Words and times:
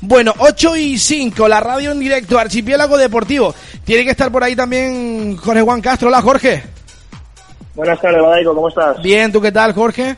Bueno, 0.00 0.32
8 0.38 0.76
y 0.76 0.98
5, 0.98 1.48
la 1.48 1.60
radio 1.60 1.92
en 1.92 2.00
directo, 2.00 2.38
Archipiélago 2.38 2.96
Deportivo. 2.96 3.54
Tiene 3.84 4.04
que 4.04 4.10
estar 4.10 4.30
por 4.30 4.44
ahí 4.44 4.54
también 4.54 5.36
Jorge 5.36 5.62
Juan 5.62 5.80
Castro. 5.80 6.08
Hola, 6.08 6.22
Jorge. 6.22 6.62
Buenas 7.74 8.00
tardes, 8.00 8.22
Badaico, 8.22 8.54
¿cómo 8.54 8.68
estás? 8.68 9.00
Bien, 9.02 9.32
¿tú 9.32 9.40
qué 9.40 9.52
tal, 9.52 9.72
Jorge? 9.72 10.16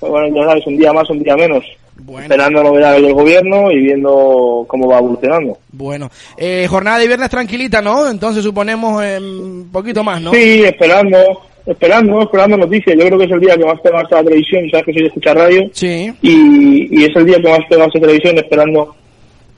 Pues 0.00 0.10
bueno, 0.10 0.34
ya 0.34 0.48
sabes, 0.48 0.66
un 0.66 0.76
día 0.76 0.92
más, 0.92 1.08
un 1.10 1.22
día 1.22 1.36
menos. 1.36 1.64
Bueno. 1.98 2.22
Esperando 2.22 2.62
novedades 2.62 3.02
del 3.02 3.14
gobierno 3.14 3.70
y 3.70 3.80
viendo 3.80 4.64
cómo 4.68 4.86
va 4.88 4.98
evolucionando. 4.98 5.58
Bueno, 5.72 6.10
eh, 6.36 6.66
jornada 6.68 6.98
de 6.98 7.06
viernes 7.06 7.30
tranquilita, 7.30 7.80
¿no? 7.80 8.08
Entonces 8.08 8.44
suponemos 8.44 9.02
eh, 9.02 9.18
un 9.18 9.70
poquito 9.72 10.04
más, 10.04 10.20
¿no? 10.20 10.30
Sí, 10.32 10.62
esperando, 10.62 11.16
esperando, 11.64 12.22
esperando 12.22 12.58
noticias. 12.58 12.96
Yo 12.98 13.06
creo 13.06 13.18
que 13.18 13.24
es 13.24 13.30
el 13.30 13.40
día 13.40 13.56
que 13.56 13.64
más 13.64 13.80
pega 13.80 14.02
esta 14.02 14.22
televisión, 14.22 14.68
sabes 14.70 14.86
que 14.86 14.92
soy 14.92 15.02
de 15.02 15.08
escuchar 15.08 15.36
radio. 15.36 15.62
Sí. 15.72 16.12
Y, 16.20 17.00
y 17.00 17.04
es 17.04 17.16
el 17.16 17.24
día 17.24 17.40
que 17.40 17.48
más 17.48 17.60
pega 17.68 17.86
esta 17.86 18.00
televisión, 18.00 18.36
esperando, 18.36 18.94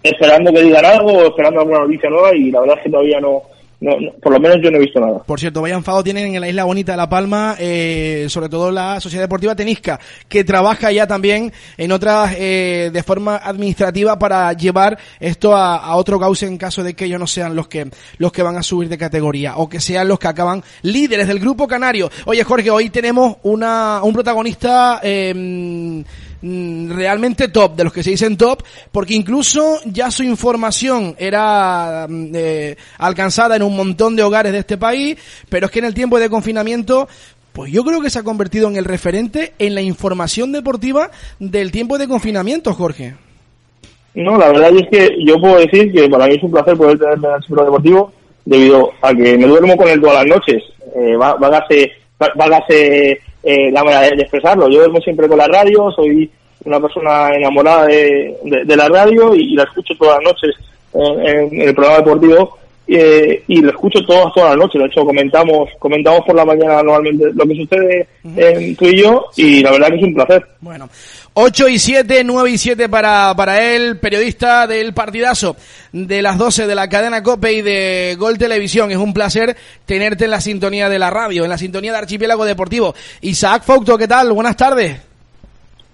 esperando 0.02 0.52
que 0.52 0.62
digan 0.62 0.84
algo 0.84 1.12
o 1.12 1.26
esperando 1.26 1.60
alguna 1.60 1.80
noticia 1.80 2.10
nueva 2.10 2.34
y 2.34 2.50
la 2.50 2.60
verdad 2.60 2.76
es 2.78 2.84
que 2.84 2.90
todavía 2.90 3.20
no, 3.20 3.42
no, 3.80 3.92
por 4.20 4.32
lo 4.32 4.40
menos 4.40 4.58
yo 4.62 4.70
no 4.70 4.78
he 4.78 4.80
visto 4.80 4.98
nada. 4.98 5.20
Por 5.20 5.38
cierto, 5.38 5.62
vaya 5.62 5.76
enfado 5.76 6.02
tienen 6.02 6.34
en 6.34 6.40
la 6.40 6.48
isla 6.48 6.64
bonita 6.64 6.92
de 6.92 6.96
La 6.96 7.08
Palma, 7.08 7.54
eh, 7.60 8.26
sobre 8.28 8.48
todo 8.48 8.72
la 8.72 9.00
Sociedad 9.00 9.24
Deportiva 9.24 9.54
Tenisca, 9.54 10.00
que 10.28 10.42
trabaja 10.42 10.90
ya 10.90 11.06
también 11.06 11.52
en 11.76 11.92
otras, 11.92 12.34
eh, 12.38 12.90
de 12.92 13.02
forma 13.04 13.36
administrativa 13.36 14.18
para 14.18 14.52
llevar 14.52 14.98
esto 15.20 15.54
a, 15.54 15.76
a, 15.76 15.94
otro 15.94 16.18
cauce 16.18 16.46
en 16.46 16.58
caso 16.58 16.82
de 16.82 16.94
que 16.94 17.04
ellos 17.04 17.20
no 17.20 17.28
sean 17.28 17.54
los 17.54 17.68
que, 17.68 17.88
los 18.18 18.32
que 18.32 18.42
van 18.42 18.56
a 18.56 18.64
subir 18.64 18.88
de 18.88 18.98
categoría 18.98 19.56
o 19.56 19.68
que 19.68 19.80
sean 19.80 20.08
los 20.08 20.18
que 20.18 20.26
acaban 20.26 20.62
líderes 20.82 21.28
del 21.28 21.38
grupo 21.38 21.68
canario. 21.68 22.10
Oye, 22.24 22.42
Jorge, 22.42 22.70
hoy 22.70 22.90
tenemos 22.90 23.36
una, 23.44 24.00
un 24.02 24.12
protagonista, 24.12 24.98
eh, 25.04 26.02
realmente 26.42 27.48
top, 27.48 27.74
de 27.74 27.84
los 27.84 27.92
que 27.92 28.02
se 28.02 28.10
dicen 28.10 28.36
top, 28.36 28.62
porque 28.92 29.14
incluso 29.14 29.80
ya 29.84 30.10
su 30.10 30.22
información 30.22 31.16
era 31.18 32.06
eh, 32.10 32.76
alcanzada 32.98 33.56
en 33.56 33.62
un 33.62 33.76
montón 33.76 34.14
de 34.16 34.22
hogares 34.22 34.52
de 34.52 34.58
este 34.58 34.76
país, 34.76 35.16
pero 35.48 35.66
es 35.66 35.72
que 35.72 35.80
en 35.80 35.86
el 35.86 35.94
tiempo 35.94 36.18
de 36.18 36.30
confinamiento 36.30 37.08
pues 37.52 37.72
yo 37.72 37.82
creo 37.82 38.00
que 38.00 38.08
se 38.08 38.20
ha 38.20 38.22
convertido 38.22 38.68
en 38.68 38.76
el 38.76 38.84
referente 38.84 39.52
en 39.58 39.74
la 39.74 39.82
información 39.82 40.52
deportiva 40.52 41.10
del 41.40 41.72
tiempo 41.72 41.98
de 41.98 42.06
confinamiento, 42.06 42.72
Jorge. 42.72 43.14
No, 44.14 44.38
la 44.38 44.48
verdad 44.48 44.70
es 44.76 44.88
que 44.90 45.16
yo 45.26 45.40
puedo 45.40 45.58
decir 45.58 45.92
que 45.92 46.08
para 46.08 46.28
mí 46.28 46.34
es 46.36 46.42
un 46.44 46.52
placer 46.52 46.76
poder 46.76 46.98
tenerme 46.98 47.28
en 47.28 47.34
el 47.34 47.42
centro 47.42 47.64
deportivo 47.64 48.12
debido 48.44 48.90
a 49.02 49.12
que 49.12 49.36
me 49.36 49.46
duermo 49.46 49.76
con 49.76 49.88
él 49.88 50.00
todas 50.00 50.24
las 50.24 50.36
noches. 50.36 50.62
Eh, 50.96 51.16
vágase, 51.16 51.92
vágase 52.36 53.20
eh, 53.42 53.70
la 53.70 53.84
manera 53.84 54.14
de 54.14 54.22
expresarlo. 54.22 54.68
Yo 54.68 54.78
duermo 54.78 55.00
siempre 55.00 55.28
con 55.28 55.38
la 55.38 55.46
radio, 55.46 55.90
soy 55.92 56.30
una 56.64 56.80
persona 56.80 57.30
enamorada 57.34 57.86
de, 57.86 58.36
de, 58.44 58.64
de 58.64 58.76
la 58.76 58.88
radio 58.88 59.34
y, 59.34 59.52
y, 59.52 59.54
la 59.54 59.64
escucho 59.64 59.94
todas 59.98 60.16
las 60.16 60.32
noches 60.32 60.56
en, 60.94 61.54
en 61.54 61.68
el 61.68 61.74
programa 61.74 61.98
deportivo 61.98 62.58
eh, 62.90 63.42
y 63.46 63.60
lo 63.60 63.68
escucho 63.70 64.02
todas 64.06 64.32
todas 64.34 64.50
las 64.50 64.58
noches. 64.58 64.80
De 64.80 64.86
hecho, 64.86 65.04
comentamos 65.04 65.68
comentamos 65.78 66.22
por 66.26 66.34
la 66.34 66.44
mañana 66.44 66.82
normalmente 66.82 67.26
lo 67.34 67.46
que 67.46 67.54
sucede 67.54 68.08
en 68.34 68.74
tú 68.76 68.86
y 68.86 69.02
yo 69.02 69.26
y 69.36 69.62
la 69.62 69.72
verdad 69.72 69.88
que 69.88 69.96
es 69.96 70.02
un 70.04 70.14
placer. 70.14 70.46
Bueno, 70.60 70.88
8 71.34 71.68
y 71.68 71.78
7, 71.78 72.24
9 72.24 72.50
y 72.50 72.58
7 72.58 72.88
para, 72.88 73.34
para 73.36 73.62
él, 73.62 73.98
periodista 73.98 74.66
del 74.66 74.94
partidazo 74.94 75.54
de 75.92 76.22
las 76.22 76.38
12 76.38 76.66
de 76.66 76.74
la 76.74 76.88
cadena 76.88 77.22
COPE 77.22 77.52
y 77.52 77.62
de 77.62 78.16
Gol 78.18 78.38
Televisión. 78.38 78.90
Es 78.90 78.96
un 78.96 79.12
placer 79.12 79.54
tenerte 79.84 80.24
en 80.24 80.30
la 80.30 80.40
sintonía 80.40 80.88
de 80.88 80.98
la 80.98 81.10
radio, 81.10 81.44
en 81.44 81.50
la 81.50 81.58
sintonía 81.58 81.92
de 81.92 81.98
Archipiélago 81.98 82.46
Deportivo. 82.46 82.94
Isaac 83.20 83.64
Fauto, 83.64 83.98
¿qué 83.98 84.08
tal? 84.08 84.32
Buenas 84.32 84.56
tardes. 84.56 84.98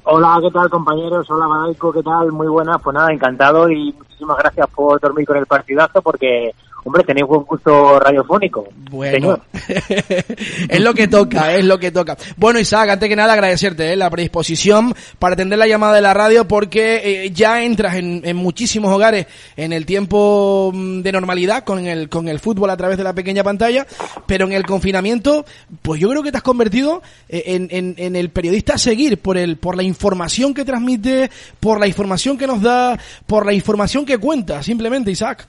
Hola, 0.04 0.38
¿qué 0.40 0.50
tal 0.50 0.68
compañeros? 0.68 1.30
Hola 1.30 1.48
Madaico, 1.48 1.90
¿qué 1.90 2.02
tal? 2.02 2.30
Muy 2.30 2.46
buenas, 2.46 2.76
pues 2.82 2.94
nada, 2.94 3.10
encantado 3.10 3.70
y 3.70 3.90
muchísimas 3.92 4.36
gracias 4.36 4.66
por 4.68 5.00
dormir 5.00 5.26
con 5.26 5.38
el 5.38 5.46
partidazo 5.46 6.02
porque 6.02 6.54
hombre, 6.84 7.02
tenéis 7.04 7.26
buen 7.26 7.42
gusto 7.42 7.98
radiofónico. 7.98 8.68
Bueno, 8.90 9.40
es 10.68 10.80
lo 10.80 10.94
que 10.94 11.08
toca, 11.08 11.54
es 11.54 11.64
lo 11.64 11.78
que 11.78 11.90
toca. 11.90 12.16
Bueno, 12.36 12.60
Isaac, 12.60 12.90
antes 12.90 13.08
que 13.08 13.16
nada 13.16 13.32
agradecerte 13.32 13.92
¿eh? 13.92 13.96
la 13.96 14.10
predisposición 14.10 14.94
para 15.18 15.34
atender 15.34 15.58
la 15.58 15.66
llamada 15.66 15.94
de 15.94 16.02
la 16.02 16.14
radio 16.14 16.46
porque 16.46 17.24
eh, 17.24 17.30
ya 17.30 17.62
entras 17.62 17.96
en, 17.96 18.22
en, 18.24 18.36
muchísimos 18.36 18.92
hogares 18.92 19.26
en 19.56 19.72
el 19.72 19.86
tiempo 19.86 20.70
mm, 20.74 21.00
de 21.00 21.12
normalidad 21.12 21.64
con 21.64 21.86
el, 21.86 22.08
con 22.08 22.28
el 22.28 22.38
fútbol 22.38 22.70
a 22.70 22.76
través 22.76 22.98
de 22.98 23.04
la 23.04 23.14
pequeña 23.14 23.42
pantalla, 23.42 23.86
pero 24.26 24.46
en 24.46 24.52
el 24.52 24.64
confinamiento, 24.64 25.44
pues 25.82 26.00
yo 26.00 26.08
creo 26.10 26.22
que 26.22 26.30
te 26.30 26.36
has 26.36 26.42
convertido 26.42 27.02
eh, 27.28 27.42
en, 27.46 27.68
en, 27.70 27.94
en 27.96 28.16
el 28.16 28.30
periodista 28.30 28.74
a 28.74 28.78
seguir 28.78 29.18
por, 29.18 29.38
el, 29.38 29.56
por 29.56 29.76
la 29.76 29.82
información 29.82 30.52
que 30.52 30.64
transmite, 30.64 31.30
por 31.60 31.80
la 31.80 31.86
información 31.86 32.36
que 32.36 32.46
nos 32.46 32.60
da, 32.60 32.98
por 33.26 33.46
la 33.46 33.54
información 33.54 34.04
que 34.04 34.18
cuenta, 34.18 34.62
simplemente, 34.62 35.10
Isaac. 35.10 35.48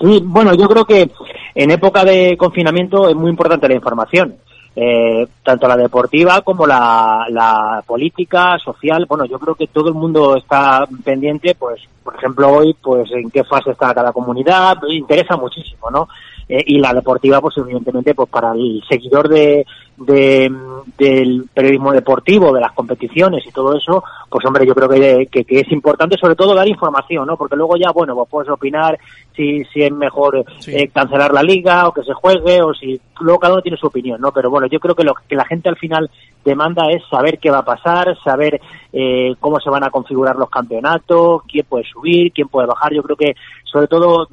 Sí, 0.00 0.22
bueno, 0.24 0.54
yo 0.54 0.68
creo 0.68 0.84
que 0.84 1.10
en 1.54 1.70
época 1.70 2.04
de 2.04 2.36
confinamiento 2.36 3.08
es 3.08 3.16
muy 3.16 3.30
importante 3.30 3.68
la 3.68 3.74
información. 3.74 4.36
Eh, 4.80 5.26
tanto 5.42 5.66
la 5.66 5.76
deportiva 5.76 6.40
como 6.42 6.64
la, 6.64 7.26
la, 7.30 7.82
política, 7.84 8.56
social. 8.64 9.06
Bueno, 9.08 9.24
yo 9.24 9.36
creo 9.40 9.56
que 9.56 9.66
todo 9.66 9.88
el 9.88 9.94
mundo 9.94 10.36
está 10.36 10.86
pendiente, 11.04 11.56
pues, 11.56 11.80
por 12.04 12.14
ejemplo, 12.14 12.48
hoy, 12.48 12.76
pues, 12.80 13.10
en 13.10 13.28
qué 13.28 13.42
fase 13.42 13.72
está 13.72 13.92
cada 13.92 14.12
comunidad, 14.12 14.76
interesa 14.88 15.36
muchísimo, 15.36 15.90
¿no? 15.90 16.08
Eh, 16.48 16.64
y 16.66 16.78
la 16.78 16.94
deportiva, 16.94 17.40
pues, 17.40 17.56
evidentemente, 17.58 18.14
pues, 18.14 18.28
para 18.30 18.52
el 18.52 18.82
seguidor 18.88 19.28
de, 19.28 19.66
de, 19.98 20.50
del 20.96 21.44
periodismo 21.52 21.92
deportivo, 21.92 22.52
de 22.52 22.60
las 22.60 22.72
competiciones 22.72 23.44
y 23.46 23.50
todo 23.50 23.76
eso, 23.76 24.02
pues 24.30 24.44
hombre, 24.46 24.66
yo 24.66 24.74
creo 24.74 24.88
que, 24.88 25.26
que, 25.30 25.44
que, 25.44 25.60
es 25.60 25.72
importante 25.72 26.16
sobre 26.18 26.36
todo 26.36 26.54
dar 26.54 26.68
información, 26.68 27.26
¿no? 27.26 27.36
Porque 27.36 27.56
luego 27.56 27.76
ya, 27.76 27.90
bueno, 27.90 28.14
pues 28.14 28.28
puedes 28.30 28.50
opinar 28.50 28.98
si, 29.34 29.64
si 29.66 29.82
es 29.82 29.92
mejor 29.92 30.44
sí. 30.60 30.74
eh, 30.74 30.88
cancelar 30.88 31.32
la 31.32 31.42
liga 31.42 31.88
o 31.88 31.92
que 31.92 32.02
se 32.02 32.14
juegue 32.14 32.62
o 32.62 32.72
si 32.74 33.00
luego 33.20 33.40
cada 33.40 33.54
uno 33.54 33.62
tiene 33.62 33.78
su 33.78 33.86
opinión, 33.86 34.20
¿no? 34.20 34.32
Pero 34.32 34.50
bueno, 34.50 34.66
yo 34.68 34.78
creo 34.78 34.94
que 34.94 35.04
lo 35.04 35.14
que 35.28 35.36
la 35.36 35.44
gente 35.44 35.68
al 35.68 35.76
final 35.76 36.10
demanda 36.44 36.90
es 36.90 37.02
saber 37.10 37.38
qué 37.38 37.50
va 37.50 37.58
a 37.58 37.64
pasar, 37.64 38.16
saber 38.22 38.60
eh, 38.92 39.34
cómo 39.40 39.58
se 39.60 39.70
van 39.70 39.84
a 39.84 39.90
configurar 39.90 40.36
los 40.36 40.50
campeonatos, 40.50 41.42
quién 41.50 41.66
puede 41.68 41.84
subir, 41.84 42.32
quién 42.32 42.48
puede 42.48 42.68
bajar. 42.68 42.94
Yo 42.94 43.02
creo 43.02 43.16
que 43.16 43.34
sobre 43.64 43.88
todo 43.88 44.28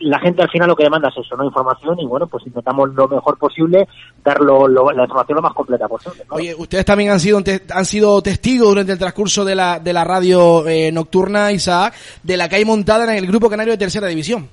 la 0.00 0.18
gente 0.18 0.42
al 0.42 0.50
final 0.50 0.68
lo 0.68 0.76
que 0.76 0.84
demanda 0.84 1.08
es 1.08 1.24
eso, 1.24 1.36
¿no? 1.36 1.44
Información 1.44 1.98
y 2.00 2.06
bueno, 2.06 2.26
pues 2.26 2.44
intentamos 2.46 2.92
lo 2.94 3.06
mejor 3.08 3.38
posible 3.38 3.86
dar 4.24 4.40
lo, 4.40 4.66
lo, 4.66 4.90
la 4.90 5.04
información 5.04 5.36
lo 5.36 5.42
más 5.42 5.54
completa 5.54 5.86
posible. 5.86 6.24
¿no? 6.28 6.36
Oye, 6.36 6.54
ustedes 6.54 6.84
también 6.84 7.10
han 7.10 7.20
sido 7.20 7.40
han 7.70 7.84
sido 7.84 8.20
testigos 8.22 8.68
durante 8.68 8.92
el 8.92 8.98
transcurso 8.98 9.44
de 9.44 9.54
la, 9.54 9.78
de 9.78 9.92
la 9.92 10.04
radio 10.04 10.66
eh, 10.66 10.90
nocturna, 10.90 11.52
Isaac, 11.52 11.94
de 12.22 12.36
la 12.36 12.48
que 12.48 12.56
hay 12.56 12.64
montada 12.64 13.04
en 13.04 13.18
el 13.18 13.26
Grupo 13.26 13.48
Canario 13.48 13.72
de 13.72 13.78
Tercera 13.78 14.08
División. 14.08 14.48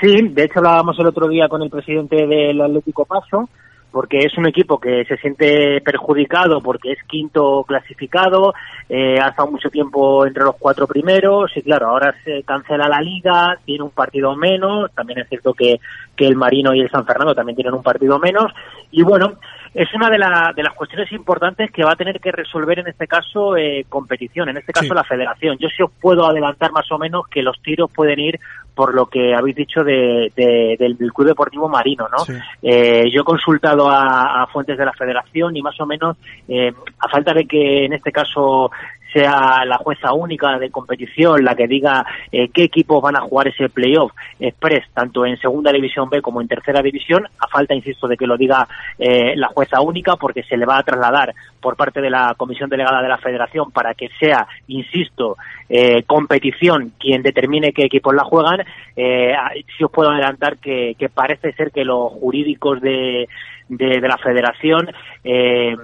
Sí, 0.00 0.28
de 0.28 0.44
hecho 0.44 0.58
hablábamos 0.58 0.98
el 0.98 1.06
otro 1.06 1.28
día 1.28 1.48
con 1.48 1.62
el 1.62 1.70
presidente 1.70 2.26
del 2.26 2.60
Atlético 2.60 3.06
Paso, 3.06 3.48
porque 3.96 4.18
es 4.18 4.36
un 4.36 4.46
equipo 4.46 4.78
que 4.78 5.06
se 5.06 5.16
siente 5.16 5.80
perjudicado 5.80 6.60
porque 6.60 6.92
es 6.92 6.98
quinto 7.04 7.64
clasificado, 7.66 8.52
eh, 8.90 9.18
ha 9.18 9.28
estado 9.28 9.50
mucho 9.50 9.70
tiempo 9.70 10.26
entre 10.26 10.44
los 10.44 10.56
cuatro 10.56 10.86
primeros 10.86 11.50
y 11.56 11.62
claro, 11.62 11.88
ahora 11.88 12.14
se 12.22 12.42
cancela 12.42 12.90
la 12.90 13.00
liga, 13.00 13.58
tiene 13.64 13.84
un 13.84 13.90
partido 13.92 14.36
menos, 14.36 14.90
también 14.92 15.20
es 15.20 15.28
cierto 15.30 15.54
que, 15.54 15.80
que 16.14 16.26
el 16.26 16.36
Marino 16.36 16.74
y 16.74 16.80
el 16.80 16.90
San 16.90 17.06
Fernando 17.06 17.34
también 17.34 17.56
tienen 17.56 17.72
un 17.72 17.82
partido 17.82 18.18
menos. 18.18 18.52
Y 18.90 19.00
bueno, 19.00 19.38
es 19.76 19.92
una 19.92 20.08
de, 20.08 20.16
la, 20.16 20.54
de 20.56 20.62
las 20.62 20.72
cuestiones 20.72 21.12
importantes 21.12 21.70
que 21.70 21.84
va 21.84 21.92
a 21.92 21.96
tener 21.96 22.18
que 22.18 22.32
resolver 22.32 22.78
en 22.78 22.88
este 22.88 23.06
caso 23.06 23.58
eh, 23.58 23.84
competición, 23.86 24.48
en 24.48 24.56
este 24.56 24.72
caso 24.72 24.88
sí. 24.88 24.94
la 24.94 25.04
federación. 25.04 25.58
Yo 25.58 25.68
sí 25.68 25.82
os 25.82 25.90
puedo 26.00 26.24
adelantar 26.26 26.72
más 26.72 26.90
o 26.90 26.98
menos 26.98 27.28
que 27.28 27.42
los 27.42 27.60
tiros 27.60 27.90
pueden 27.94 28.18
ir 28.18 28.40
por 28.74 28.94
lo 28.94 29.06
que 29.06 29.34
habéis 29.34 29.56
dicho 29.56 29.84
de, 29.84 30.32
de, 30.34 30.76
del, 30.78 30.96
Club 31.12 31.28
Deportivo 31.28 31.68
Marino, 31.68 32.08
¿no? 32.10 32.18
Sí. 32.20 32.32
Eh, 32.62 33.04
yo 33.12 33.20
he 33.20 33.24
consultado 33.24 33.90
a, 33.90 34.42
a, 34.42 34.46
fuentes 34.46 34.78
de 34.78 34.84
la 34.86 34.92
federación 34.94 35.54
y 35.56 35.62
más 35.62 35.78
o 35.78 35.86
menos, 35.86 36.16
eh, 36.48 36.72
a 36.98 37.08
falta 37.08 37.34
de 37.34 37.44
que 37.44 37.84
en 37.84 37.92
este 37.92 38.12
caso 38.12 38.70
sea 39.16 39.64
la 39.64 39.78
jueza 39.78 40.12
única 40.12 40.58
de 40.58 40.70
competición 40.70 41.42
la 41.42 41.54
que 41.54 41.66
diga 41.66 42.04
eh, 42.30 42.50
qué 42.52 42.64
equipos 42.64 43.00
van 43.02 43.16
a 43.16 43.22
jugar 43.22 43.48
ese 43.48 43.70
playoff 43.70 44.12
express, 44.38 44.84
tanto 44.92 45.24
en 45.24 45.38
segunda 45.38 45.72
división 45.72 46.10
B 46.10 46.20
como 46.20 46.42
en 46.42 46.48
tercera 46.48 46.82
división, 46.82 47.26
a 47.38 47.48
falta, 47.48 47.74
insisto, 47.74 48.06
de 48.06 48.16
que 48.16 48.26
lo 48.26 48.36
diga 48.36 48.68
eh, 48.98 49.34
la 49.36 49.48
jueza 49.48 49.80
única, 49.80 50.16
porque 50.16 50.42
se 50.42 50.56
le 50.56 50.66
va 50.66 50.78
a 50.78 50.82
trasladar 50.82 51.34
por 51.60 51.76
parte 51.76 52.02
de 52.02 52.10
la 52.10 52.34
comisión 52.36 52.68
delegada 52.68 53.00
de 53.00 53.08
la 53.08 53.16
federación 53.16 53.70
para 53.70 53.94
que 53.94 54.10
sea, 54.20 54.46
insisto, 54.68 55.36
eh, 55.68 56.02
competición 56.02 56.92
quien 56.98 57.22
determine 57.22 57.72
qué 57.72 57.84
equipos 57.84 58.14
la 58.14 58.24
juegan, 58.24 58.64
eh, 58.96 59.34
si 59.76 59.84
os 59.84 59.90
puedo 59.90 60.10
adelantar 60.10 60.58
que, 60.58 60.94
que, 60.98 61.08
parece 61.08 61.52
ser 61.52 61.70
que 61.70 61.84
los 61.84 62.12
jurídicos 62.12 62.80
de, 62.82 63.28
de, 63.68 64.00
de 64.00 64.08
la 64.08 64.18
federación 64.18 64.90
eh, 65.24 65.74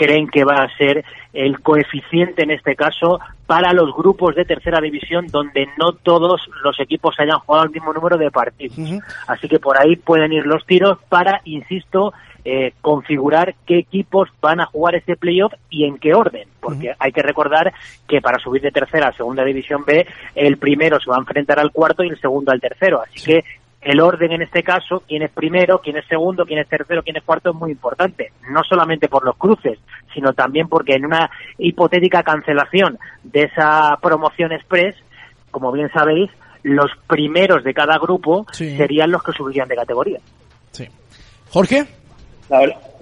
creen 0.00 0.28
que 0.28 0.44
va 0.44 0.62
a 0.62 0.76
ser 0.78 1.04
el 1.34 1.60
coeficiente 1.60 2.42
en 2.42 2.52
este 2.52 2.74
caso 2.74 3.20
para 3.46 3.74
los 3.74 3.94
grupos 3.94 4.34
de 4.34 4.46
tercera 4.46 4.80
división 4.80 5.26
donde 5.26 5.68
no 5.76 5.92
todos 5.92 6.48
los 6.64 6.80
equipos 6.80 7.14
hayan 7.18 7.38
jugado 7.40 7.66
el 7.66 7.70
mismo 7.70 7.92
número 7.92 8.16
de 8.16 8.30
partidos. 8.30 8.78
Uh 8.78 8.82
-huh. 8.82 9.02
Así 9.26 9.46
que 9.46 9.58
por 9.58 9.78
ahí 9.78 9.96
pueden 9.96 10.32
ir 10.32 10.46
los 10.46 10.64
tiros 10.64 10.96
para, 11.10 11.42
insisto, 11.44 12.14
eh, 12.46 12.72
configurar 12.80 13.54
qué 13.66 13.76
equipos 13.76 14.30
van 14.40 14.60
a 14.60 14.66
jugar 14.66 14.94
este 14.94 15.16
playoff 15.16 15.52
y 15.68 15.84
en 15.84 15.98
qué 15.98 16.14
orden, 16.14 16.48
porque 16.60 16.94
hay 16.98 17.12
que 17.12 17.20
recordar 17.22 17.74
que 18.08 18.22
para 18.22 18.38
subir 18.38 18.62
de 18.62 18.70
tercera 18.70 19.08
a 19.08 19.12
segunda 19.12 19.44
división 19.44 19.84
B, 19.84 20.06
el 20.34 20.56
primero 20.56 20.98
se 20.98 21.10
va 21.10 21.16
a 21.16 21.20
enfrentar 21.20 21.58
al 21.58 21.70
cuarto 21.70 22.02
y 22.02 22.08
el 22.08 22.18
segundo 22.18 22.50
al 22.50 22.60
tercero, 22.60 23.02
así 23.02 23.22
que 23.22 23.44
el 23.80 24.00
orden 24.00 24.32
en 24.32 24.42
este 24.42 24.62
caso, 24.62 25.02
quién 25.08 25.22
es 25.22 25.30
primero, 25.30 25.80
quién 25.80 25.96
es 25.96 26.06
segundo, 26.06 26.44
quién 26.44 26.58
es 26.58 26.68
tercero, 26.68 27.02
quién 27.02 27.16
es 27.16 27.22
cuarto, 27.22 27.50
es 27.50 27.56
muy 27.56 27.70
importante. 27.70 28.32
No 28.50 28.62
solamente 28.62 29.08
por 29.08 29.24
los 29.24 29.36
cruces, 29.36 29.78
sino 30.12 30.32
también 30.34 30.68
porque 30.68 30.94
en 30.94 31.06
una 31.06 31.30
hipotética 31.58 32.22
cancelación 32.22 32.98
de 33.22 33.44
esa 33.44 33.98
promoción 34.02 34.52
express, 34.52 34.96
como 35.50 35.72
bien 35.72 35.90
sabéis, 35.92 36.30
los 36.62 36.90
primeros 37.06 37.64
de 37.64 37.72
cada 37.72 37.98
grupo 37.98 38.46
serían 38.52 39.10
los 39.10 39.22
que 39.22 39.32
subirían 39.32 39.68
de 39.68 39.76
categoría. 39.76 40.18
Sí. 40.72 40.86
Jorge. 41.50 41.84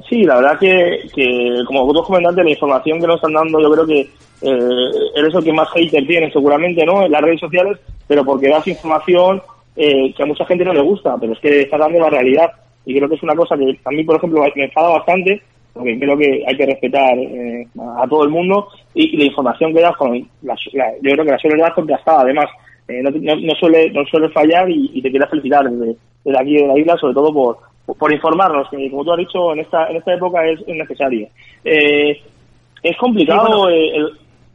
sí, 0.09 0.23
la 0.23 0.37
verdad 0.37 0.59
que, 0.61 1.09
que, 1.13 1.63
como 1.67 1.87
vosotros 1.87 2.07
comentantes, 2.07 2.45
la 2.45 2.51
información 2.51 3.01
que 3.01 3.07
nos 3.09 3.17
están 3.17 3.33
dando, 3.33 3.61
yo 3.61 3.73
creo 3.73 3.87
que 3.87 4.01
eh, 4.43 4.91
eres 5.17 5.35
el 5.35 5.43
que 5.43 5.53
más 5.53 5.69
hater 5.71 6.07
tiene 6.07 6.31
seguramente, 6.31 6.85
¿no? 6.87 7.05
En 7.05 7.11
las 7.11 7.21
redes 7.21 7.41
sociales, 7.41 7.79
pero 8.07 8.25
porque 8.25 8.49
das 8.49 8.67
información 8.69 9.43
eh, 9.81 10.13
que 10.13 10.25
a 10.25 10.27
mucha 10.27 10.45
gente 10.45 10.65
no 10.65 10.73
le 10.73 10.81
gusta, 10.81 11.17
pero 11.21 11.33
es 11.33 11.39
que 11.39 11.61
está 11.61 11.79
dando 11.79 12.01
la 12.01 12.11
realidad. 12.11 12.51
Y 12.85 12.97
creo 12.97 13.09
que 13.09 13.15
es 13.15 13.23
una 13.23 13.37
cosa 13.37 13.57
que 13.57 13.79
a 13.85 13.91
mí, 13.91 14.03
por 14.03 14.17
ejemplo, 14.17 14.45
me 14.57 14.65
enfada 14.65 14.89
bastante, 14.89 15.41
porque 15.73 15.97
creo 16.01 16.19
que 16.19 16.45
hay 16.45 16.57
que 16.57 16.67
respetar 16.67 17.17
eh, 17.17 17.65
a 17.97 18.05
todo 18.09 18.25
el 18.25 18.31
mundo 18.31 18.67
y, 18.93 19.17
la 19.17 19.27
información 19.27 19.73
que 19.73 19.81
das, 19.81 19.97
con 19.97 20.13
la, 20.43 20.57
yo 21.01 21.13
creo 21.13 21.25
que 21.25 21.31
la 21.31 21.39
suele 21.39 21.63
dar 21.63 21.75
contrastada, 21.75 22.23
además. 22.23 22.47
Eh, 22.89 23.03
no, 23.03 23.11
no, 23.11 23.55
suele 23.55 23.91
no 23.91 24.05
suele 24.07 24.31
fallar 24.31 24.69
y, 24.69 25.01
te 25.01 25.11
quiero 25.11 25.29
felicitar 25.29 25.71
desde, 25.71 25.97
aquí 26.37 26.57
de 26.57 26.67
la 26.67 26.79
isla, 26.79 26.97
sobre 26.97 27.15
todo 27.15 27.33
por, 27.33 27.59
por 27.97 28.13
informarnos, 28.13 28.69
que 28.71 28.91
como 28.91 29.05
tú 29.05 29.13
has 29.13 29.19
dicho, 29.19 29.53
en 29.53 29.61
esta, 29.61 29.89
en 29.91 29.97
esta 29.97 30.15
época 30.15 30.45
es, 30.45 30.67
necesario. 30.67 31.29
es 31.63 32.97
complicado 32.97 33.69
el 33.69 34.11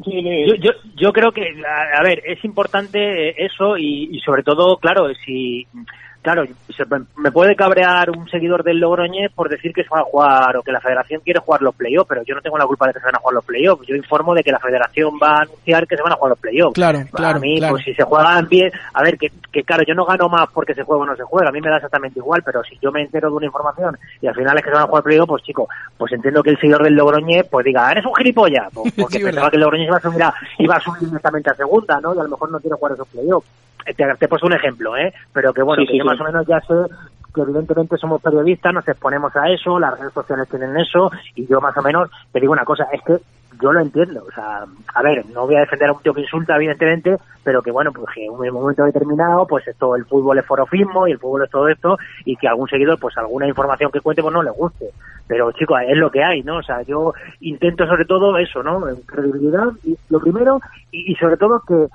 yo, 0.05 0.55
yo, 0.55 0.71
yo 0.95 1.13
creo 1.13 1.31
que, 1.31 1.43
a, 1.65 2.03
ver, 2.03 2.21
es 2.25 2.43
importante 2.43 3.43
eso 3.43 3.77
y, 3.77 4.09
y 4.11 4.19
sobre 4.19 4.43
todo, 4.43 4.77
claro, 4.77 5.07
si 5.25 5.67
claro, 6.23 6.45
me 7.17 7.31
puede 7.31 7.55
cabrear 7.55 8.09
un 8.09 8.27
seguidor 8.29 8.63
del 8.63 8.79
Logroñés 8.79 9.31
por 9.33 9.49
decir 9.49 9.73
que 9.73 9.83
se 9.83 9.89
van 9.89 10.01
a 10.01 10.05
jugar 10.05 10.57
o 10.57 10.63
que 10.63 10.71
la 10.71 10.79
federación 10.79 11.21
quiere 11.21 11.39
jugar 11.41 11.61
los 11.61 11.75
playoffs, 11.75 12.07
pero 12.07 12.23
yo 12.23 12.33
no 12.33 12.41
tengo 12.41 12.57
la 12.57 12.65
culpa 12.65 12.87
de 12.87 12.93
que 12.93 12.99
se 12.99 13.05
van 13.05 13.15
a 13.15 13.19
jugar 13.19 13.35
los 13.35 13.45
playoffs. 13.45 13.85
Yo 13.85 13.95
informo 13.95 14.33
de 14.33 14.41
que 14.41 14.51
la 14.51 14.59
federación 14.59 15.19
va 15.21 15.37
a 15.37 15.41
anunciar 15.41 15.85
que 15.85 15.97
se 15.97 16.01
van 16.01 16.13
a 16.13 16.15
jugar 16.15 16.29
los 16.29 16.39
playoffs. 16.39 16.73
Claro, 16.73 16.99
claro. 17.11 17.37
A 17.37 17.39
mí, 17.39 17.57
claro. 17.57 17.73
pues 17.73 17.83
si 17.83 17.93
se 17.93 18.03
juegan 18.03 18.47
bien, 18.47 18.71
a 18.93 19.03
ver, 19.03 19.17
que, 19.17 19.31
que 19.51 19.63
claro, 19.63 19.83
yo 19.85 19.93
no 19.93 20.05
gano 20.05 20.29
más 20.29 20.47
porque 20.53 20.73
se 20.73 20.83
juega 20.83 21.03
o 21.03 21.05
no 21.05 21.15
se 21.15 21.23
juega, 21.23 21.49
a 21.49 21.51
mí 21.51 21.61
me 21.61 21.69
da 21.69 21.75
exactamente 21.75 22.19
igual, 22.19 22.41
pero 22.43 22.63
si 22.63 22.77
yo 22.81 22.91
me 22.91 23.01
entero 23.01 23.29
de 23.29 23.35
una 23.35 23.45
información 23.45 23.97
y 24.21 24.27
al 24.27 24.35
final 24.35 24.57
es 24.57 24.63
que 24.63 24.69
se 24.69 24.75
van 24.75 24.85
a 24.85 24.87
jugar 24.87 25.03
playoffs, 25.03 25.27
pues 25.27 25.43
chico, 25.43 25.67
pues 25.97 26.11
entiendo 26.13 26.41
que 26.41 26.51
el 26.51 26.57
seguidor 26.57 26.83
del 26.83 26.95
Logroñés 26.95 27.45
pues 27.49 27.65
diga, 27.65 27.91
eres 27.91 28.05
un 28.05 28.15
gilipollas, 28.15 28.71
pues, 28.73 28.93
porque 28.97 29.19
pensaba 29.19 29.49
que 29.49 29.57
el 29.57 29.61
Logroñés 29.61 29.87
iba 29.87 29.97
a 29.97 30.01
subir, 30.01 30.23
a, 30.23 30.33
iba 30.57 30.75
a 30.75 30.79
subir 30.79 31.09
directamente 31.09 31.51
a 31.51 31.55
segunda, 31.55 31.99
¿no? 31.99 32.15
Y 32.15 32.19
a 32.19 32.23
lo 32.23 32.29
mejor 32.29 32.51
no 32.51 32.59
quiere 32.59 32.75
jugar 32.77 32.93
esos 32.93 33.07
playoffs 33.09 33.47
te, 33.85 33.93
te 33.93 34.25
he 34.25 34.45
un 34.45 34.53
ejemplo, 34.53 34.97
¿eh? 34.97 35.13
Pero 35.33 35.53
que 35.53 35.61
bueno, 35.61 35.83
que 35.87 35.97
yo 35.97 36.05
más 36.05 36.19
o 36.19 36.23
menos 36.23 36.45
ya 36.47 36.59
sé 36.61 36.73
que 37.33 37.41
evidentemente 37.41 37.97
somos 37.97 38.21
periodistas, 38.21 38.73
nos 38.73 38.87
exponemos 38.87 39.35
a 39.35 39.49
eso, 39.49 39.79
las 39.79 39.97
redes 39.97 40.13
sociales 40.13 40.47
tienen 40.49 40.77
eso, 40.77 41.11
y 41.35 41.47
yo 41.47 41.59
más 41.59 41.75
o 41.75 41.81
menos 41.81 42.09
te 42.31 42.39
digo 42.39 42.53
una 42.53 42.63
cosa, 42.63 42.87
es 42.91 43.01
que 43.01 43.17
yo 43.61 43.71
lo 43.71 43.79
entiendo, 43.79 44.23
o 44.27 44.31
sea, 44.31 44.65
a 44.93 45.01
ver, 45.01 45.25
no 45.33 45.45
voy 45.45 45.55
a 45.55 45.61
defender 45.61 45.89
a 45.89 45.93
un 45.93 46.01
tío 46.01 46.13
que 46.13 46.21
insulta, 46.21 46.55
evidentemente, 46.55 47.17
pero 47.43 47.61
que 47.61 47.71
bueno, 47.71 47.91
pues 47.91 48.07
que 48.13 48.25
en 48.25 48.31
un 48.31 48.49
momento 48.51 48.83
determinado, 48.83 49.45
pues 49.47 49.67
esto, 49.67 49.95
el 49.95 50.05
fútbol 50.05 50.39
es 50.39 50.45
forofismo 50.45 51.07
y 51.07 51.11
el 51.11 51.19
fútbol 51.19 51.43
es 51.43 51.49
todo 51.49 51.67
esto, 51.67 51.97
y 52.25 52.35
que 52.35 52.47
algún 52.47 52.67
seguidor, 52.67 52.99
pues 52.99 53.17
alguna 53.17 53.47
información 53.47 53.91
que 53.91 54.01
cuente, 54.01 54.21
pues 54.21 54.33
no 54.33 54.43
le 54.43 54.51
guste. 54.51 54.89
Pero 55.27 55.51
chicos, 55.53 55.79
es 55.87 55.97
lo 55.97 56.11
que 56.11 56.23
hay, 56.23 56.43
¿no? 56.43 56.57
O 56.57 56.63
sea, 56.63 56.81
yo 56.81 57.13
intento 57.39 57.85
sobre 57.87 58.05
todo 58.05 58.37
eso, 58.37 58.61
¿no? 58.61 58.81
Credibilidad, 59.05 59.67
y 59.83 59.97
lo 60.09 60.19
primero, 60.19 60.59
y, 60.91 61.15
sobre 61.15 61.37
todo 61.37 61.61
que, 61.67 61.87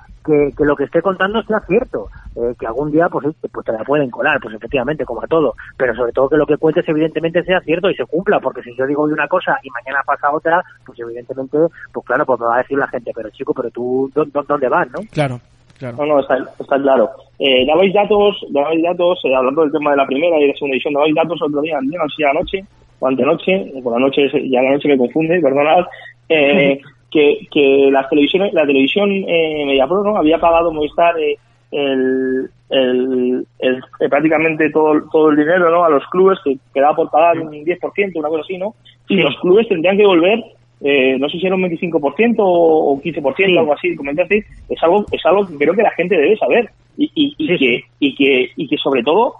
que, 0.55 0.65
lo 0.65 0.75
que 0.75 0.85
esté 0.85 1.01
contando 1.01 1.41
sea 1.43 1.59
cierto, 1.61 2.09
eh, 2.35 2.55
que 2.59 2.65
algún 2.65 2.91
día, 2.91 3.07
pues, 3.09 3.27
pues 3.51 3.65
te 3.65 3.71
la 3.71 3.83
pueden 3.83 4.09
colar, 4.09 4.39
pues 4.41 4.55
efectivamente, 4.55 5.05
como 5.05 5.23
a 5.23 5.27
todo, 5.27 5.53
pero 5.77 5.95
sobre 5.95 6.11
todo 6.11 6.29
que 6.29 6.37
lo 6.37 6.45
que 6.45 6.57
cuentes 6.57 6.87
evidentemente 6.87 7.43
sea 7.43 7.59
cierto 7.61 7.89
y 7.89 7.95
se 7.95 8.05
cumpla, 8.05 8.39
porque 8.39 8.63
si 8.63 8.75
yo 8.75 8.85
digo 8.85 9.03
una 9.03 9.27
cosa 9.27 9.57
y 9.63 9.69
mañana 9.69 10.01
pasa 10.05 10.31
otra, 10.31 10.63
pues 10.85 10.99
evidentemente 10.99 11.48
pues 11.49 12.05
claro, 12.05 12.25
pues 12.25 12.39
me 12.39 12.45
va 12.45 12.55
a 12.55 12.59
decir 12.59 12.77
la 12.77 12.87
gente, 12.87 13.11
pero 13.15 13.29
chico, 13.29 13.53
pero 13.53 13.69
tú, 13.71 14.11
¿dónde 14.13 14.69
vas, 14.69 14.89
no? 14.91 14.99
Claro. 15.11 15.39
Claro. 15.77 15.95
No, 15.97 16.05
no, 16.05 16.19
está, 16.19 16.37
está 16.59 16.77
claro. 16.77 17.09
Eh, 17.39 17.65
dabais 17.65 17.93
datos, 17.93 18.35
dabais 18.49 18.83
datos, 18.83 19.17
eh, 19.23 19.33
hablando 19.33 19.61
del 19.61 19.71
tema 19.71 19.91
de 19.91 19.97
la 19.97 20.05
primera 20.05 20.37
y 20.37 20.41
de 20.41 20.47
la 20.47 20.53
segunda 20.53 20.73
división, 20.73 20.93
dabais 20.93 21.15
datos 21.15 21.41
otro 21.41 21.61
día, 21.61 21.79
no 21.81 22.09
sé 22.09 22.15
si 22.17 22.23
anoche 22.23 22.65
o 22.99 23.07
antenoche, 23.07 23.71
por 23.81 23.93
la 23.93 23.99
noche, 23.99 24.27
ya 24.49 24.61
la 24.61 24.71
noche 24.71 24.89
me 24.89 24.97
confunde, 24.97 25.39
perdonad, 25.39 25.85
eh, 26.27 26.81
que, 27.11 27.47
que 27.51 27.89
la 27.91 28.07
televisión, 28.07 28.49
la 28.51 28.65
televisión 28.65 29.09
eh, 29.09 29.63
Mediapro 29.65 30.03
¿no? 30.03 30.17
había 30.17 30.37
pagado 30.37 30.71
Movistar 30.71 31.17
eh, 31.19 31.37
el, 31.71 32.49
el, 32.69 33.45
el, 33.59 33.77
eh, 33.99 34.09
prácticamente 34.09 34.69
todo, 34.69 35.01
todo 35.11 35.29
el 35.29 35.37
dinero 35.37 35.69
¿no? 35.69 35.83
a 35.83 35.89
los 35.89 36.05
clubes, 36.07 36.39
que 36.43 36.57
quedaba 36.73 36.95
por 36.95 37.09
pagar 37.09 37.39
un 37.39 37.51
10%, 37.51 38.11
una 38.15 38.29
cosa 38.29 38.41
así, 38.41 38.57
¿no? 38.57 38.75
Y 39.07 39.17
los 39.17 39.35
clubes 39.39 39.67
tendrían 39.67 39.97
que 39.97 40.05
volver 40.05 40.43
eh, 40.81 41.17
no 41.19 41.27
sé 41.27 41.39
si 41.39 41.45
era 41.45 41.55
un 41.55 41.63
25% 41.63 42.35
o 42.39 43.01
15%, 43.01 43.59
algo 43.59 43.73
así, 43.73 43.95
comentaste, 43.95 44.45
es 44.69 44.83
algo, 44.83 45.05
es 45.11 45.25
algo 45.25 45.45
que 45.45 45.57
creo 45.57 45.73
que 45.73 45.83
la 45.83 45.91
gente 45.91 46.15
debe 46.15 46.37
saber 46.37 46.69
y, 46.97 47.11
y, 47.15 47.57
que, 47.57 47.83
y, 47.99 48.15
que, 48.15 48.51
y 48.55 48.67
que 48.67 48.77
sobre 48.77 49.03
todo 49.03 49.33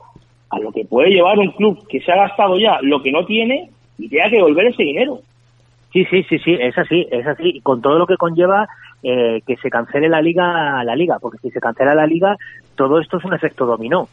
a 0.49 0.59
lo 0.59 0.71
que 0.71 0.85
puede 0.85 1.11
llevar 1.11 1.37
un 1.39 1.51
club 1.51 1.87
que 1.87 2.01
se 2.01 2.11
ha 2.11 2.17
gastado 2.17 2.57
ya 2.59 2.79
lo 2.81 3.01
que 3.01 3.11
no 3.11 3.25
tiene 3.25 3.69
y 3.97 4.09
tenga 4.09 4.29
que 4.29 4.37
devolver 4.37 4.67
ese 4.67 4.83
dinero. 4.83 5.19
Sí, 5.93 6.05
sí, 6.05 6.23
sí, 6.23 6.37
sí, 6.39 6.55
es 6.59 6.77
así, 6.77 7.07
es 7.09 7.25
así, 7.25 7.49
y 7.55 7.61
con 7.61 7.81
todo 7.81 7.97
lo 7.97 8.05
que 8.05 8.17
conlleva 8.17 8.67
eh, 9.01 9.41
que 9.45 9.55
se 9.57 9.69
cancele 9.69 10.07
la 10.07 10.21
liga, 10.21 10.83
la 10.83 10.95
liga, 10.95 11.17
porque 11.19 11.39
si 11.39 11.49
se 11.51 11.59
cancela 11.59 11.95
la 11.95 12.05
liga, 12.05 12.35
todo 12.75 12.99
esto 12.99 13.17
es 13.17 13.25
un 13.25 13.33
efecto 13.33 13.65
dominó. 13.65 14.07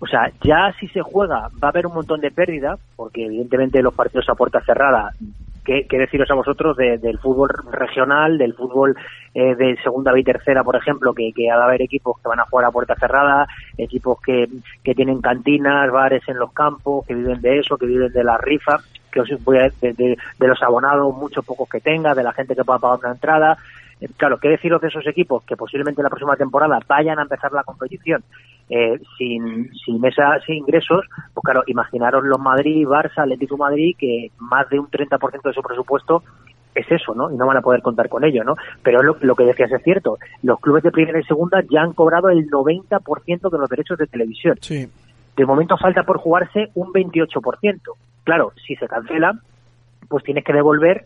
O 0.00 0.06
sea, 0.06 0.32
ya 0.42 0.74
si 0.80 0.88
se 0.88 1.00
juega 1.00 1.48
va 1.62 1.68
a 1.68 1.70
haber 1.70 1.86
un 1.86 1.94
montón 1.94 2.20
de 2.20 2.32
pérdidas, 2.32 2.80
porque 2.96 3.26
evidentemente 3.26 3.82
los 3.82 3.94
partidos 3.94 4.28
a 4.28 4.34
puerta 4.34 4.60
cerrada 4.62 5.10
¿Qué, 5.64 5.86
deciros 5.90 6.28
a 6.30 6.34
vosotros 6.34 6.76
del 6.76 7.18
fútbol 7.20 7.50
regional, 7.70 8.36
del 8.36 8.54
fútbol 8.54 8.96
eh, 9.32 9.54
de 9.54 9.76
segunda 9.82 10.18
y 10.18 10.24
tercera, 10.24 10.64
por 10.64 10.74
ejemplo, 10.74 11.14
que, 11.14 11.32
que 11.32 11.50
ha 11.50 11.56
de 11.56 11.62
haber 11.62 11.82
equipos 11.82 12.18
que 12.20 12.28
van 12.28 12.40
a 12.40 12.46
jugar 12.46 12.66
a 12.66 12.72
puerta 12.72 12.96
cerrada, 12.96 13.46
equipos 13.78 14.20
que, 14.20 14.48
que 14.82 14.94
tienen 14.94 15.20
cantinas, 15.20 15.90
bares 15.92 16.28
en 16.28 16.38
los 16.38 16.52
campos, 16.52 17.06
que 17.06 17.14
viven 17.14 17.40
de 17.40 17.60
eso, 17.60 17.76
que 17.76 17.86
viven 17.86 18.12
de 18.12 18.24
la 18.24 18.38
rifa, 18.38 18.80
que 19.12 19.20
os 19.20 19.28
voy 19.44 19.58
a, 19.58 19.70
de, 19.80 19.92
de, 19.92 20.16
de 20.38 20.48
los 20.48 20.60
abonados, 20.62 21.14
muchos 21.14 21.44
pocos 21.44 21.68
que 21.68 21.80
tenga, 21.80 22.14
de 22.14 22.24
la 22.24 22.32
gente 22.32 22.56
que 22.56 22.64
pueda 22.64 22.80
pagar 22.80 22.98
una 22.98 23.12
entrada, 23.12 23.56
eh, 24.02 24.08
claro, 24.16 24.38
¿qué 24.38 24.48
deciros 24.48 24.80
de 24.80 24.88
esos 24.88 25.06
equipos 25.06 25.44
que 25.44 25.56
posiblemente 25.56 26.02
la 26.02 26.08
próxima 26.08 26.36
temporada 26.36 26.80
vayan 26.88 27.20
a 27.20 27.22
empezar 27.22 27.52
la 27.52 27.62
competición 27.62 28.24
eh, 28.74 28.98
sin, 29.18 29.70
sin 29.84 29.96
ingresos? 30.48 31.04
Pues 31.34 31.42
claro, 31.44 31.62
imaginaros 31.66 32.24
los 32.24 32.40
Madrid, 32.40 32.86
Barça, 32.86 33.22
Atlético 33.22 33.58
Madrid, 33.58 33.94
que 33.98 34.30
más 34.38 34.66
de 34.70 34.78
un 34.78 34.86
30% 34.86 35.42
de 35.42 35.52
su 35.52 35.60
presupuesto 35.62 36.22
es 36.74 36.86
eso, 36.90 37.14
¿no? 37.14 37.30
Y 37.30 37.36
no 37.36 37.46
van 37.46 37.58
a 37.58 37.60
poder 37.60 37.82
contar 37.82 38.08
con 38.08 38.24
ello, 38.24 38.44
¿no? 38.44 38.54
Pero 38.82 39.02
lo, 39.02 39.18
lo 39.20 39.34
que 39.34 39.44
decías 39.44 39.70
es 39.72 39.82
cierto. 39.82 40.16
Los 40.42 40.58
clubes 40.58 40.82
de 40.82 40.90
primera 40.90 41.20
y 41.20 41.24
segunda 41.24 41.62
ya 41.70 41.82
han 41.82 41.92
cobrado 41.92 42.30
el 42.30 42.48
90% 42.48 43.50
de 43.50 43.58
los 43.58 43.68
derechos 43.68 43.98
de 43.98 44.06
televisión. 44.06 44.56
Sí. 44.62 44.88
De 45.36 45.44
momento 45.44 45.76
falta 45.76 46.04
por 46.04 46.16
jugarse 46.16 46.70
un 46.74 46.94
28%. 46.94 47.80
Claro, 48.24 48.52
si 48.66 48.74
se 48.76 48.88
cancela, 48.88 49.38
pues 50.08 50.24
tienes 50.24 50.44
que 50.44 50.54
devolver 50.54 51.04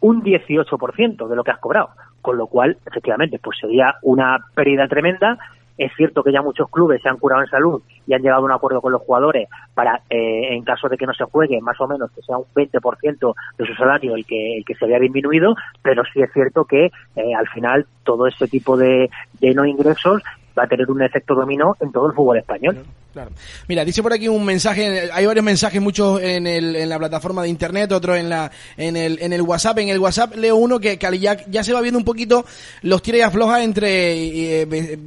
un 0.00 0.24
18% 0.24 1.28
de 1.28 1.36
lo 1.36 1.44
que 1.44 1.50
has 1.52 1.58
cobrado 1.58 1.90
con 2.24 2.38
lo 2.38 2.46
cual, 2.46 2.78
efectivamente, 2.86 3.38
pues 3.38 3.58
sería 3.60 3.96
una 4.00 4.38
pérdida 4.54 4.88
tremenda. 4.88 5.36
Es 5.76 5.92
cierto 5.96 6.22
que 6.22 6.32
ya 6.32 6.42
muchos 6.42 6.70
clubes 6.70 7.02
se 7.02 7.08
han 7.08 7.18
curado 7.18 7.42
en 7.42 7.48
salud 7.48 7.82
y 8.06 8.14
han 8.14 8.22
llegado 8.22 8.42
a 8.42 8.44
un 8.44 8.52
acuerdo 8.52 8.80
con 8.80 8.92
los 8.92 9.02
jugadores 9.02 9.48
para, 9.74 10.02
eh, 10.08 10.54
en 10.54 10.62
caso 10.62 10.88
de 10.88 10.96
que 10.96 11.06
no 11.06 11.14
se 11.14 11.24
juegue, 11.24 11.60
más 11.60 11.80
o 11.80 11.88
menos 11.88 12.10
que 12.12 12.22
sea 12.22 12.38
un 12.38 12.44
20% 12.54 13.34
de 13.58 13.66
su 13.66 13.74
salario 13.74 14.14
el 14.14 14.24
que, 14.24 14.58
el 14.58 14.64
que 14.64 14.74
se 14.74 14.86
vea 14.86 14.98
disminuido, 14.98 15.54
pero 15.82 16.04
sí 16.12 16.22
es 16.22 16.32
cierto 16.32 16.64
que 16.64 16.86
eh, 17.16 17.34
al 17.36 17.48
final 17.48 17.86
todo 18.04 18.26
ese 18.26 18.46
tipo 18.46 18.76
de, 18.76 19.10
de 19.40 19.54
no 19.54 19.64
ingresos 19.64 20.22
va 20.58 20.64
a 20.64 20.66
tener 20.68 20.90
un 20.90 21.02
efecto 21.02 21.34
dominó 21.34 21.76
en 21.80 21.90
todo 21.92 22.06
el 22.06 22.14
fútbol 22.14 22.38
español. 22.38 22.84
Claro. 23.12 23.30
Mira, 23.68 23.84
dice 23.84 24.02
por 24.02 24.12
aquí 24.12 24.26
un 24.26 24.44
mensaje, 24.44 25.08
hay 25.12 25.24
varios 25.24 25.44
mensajes, 25.44 25.80
muchos 25.80 26.20
en, 26.20 26.46
el, 26.48 26.74
en 26.74 26.88
la 26.88 26.98
plataforma 26.98 27.42
de 27.42 27.48
internet, 27.48 27.92
otros 27.92 28.16
en 28.16 28.28
la 28.28 28.50
en 28.76 28.96
el, 28.96 29.20
en 29.22 29.32
el 29.32 29.42
WhatsApp. 29.42 29.78
En 29.78 29.88
el 29.88 30.00
WhatsApp 30.00 30.34
leo 30.34 30.56
uno 30.56 30.80
que, 30.80 30.98
que 30.98 31.18
ya, 31.18 31.36
ya 31.46 31.62
se 31.62 31.72
va 31.72 31.80
viendo 31.80 31.98
un 31.98 32.04
poquito 32.04 32.44
los 32.82 33.02
tira 33.02 33.18
y 33.18 33.20
afloja 33.20 33.62
entre, 33.62 34.62
eh, 34.62 34.98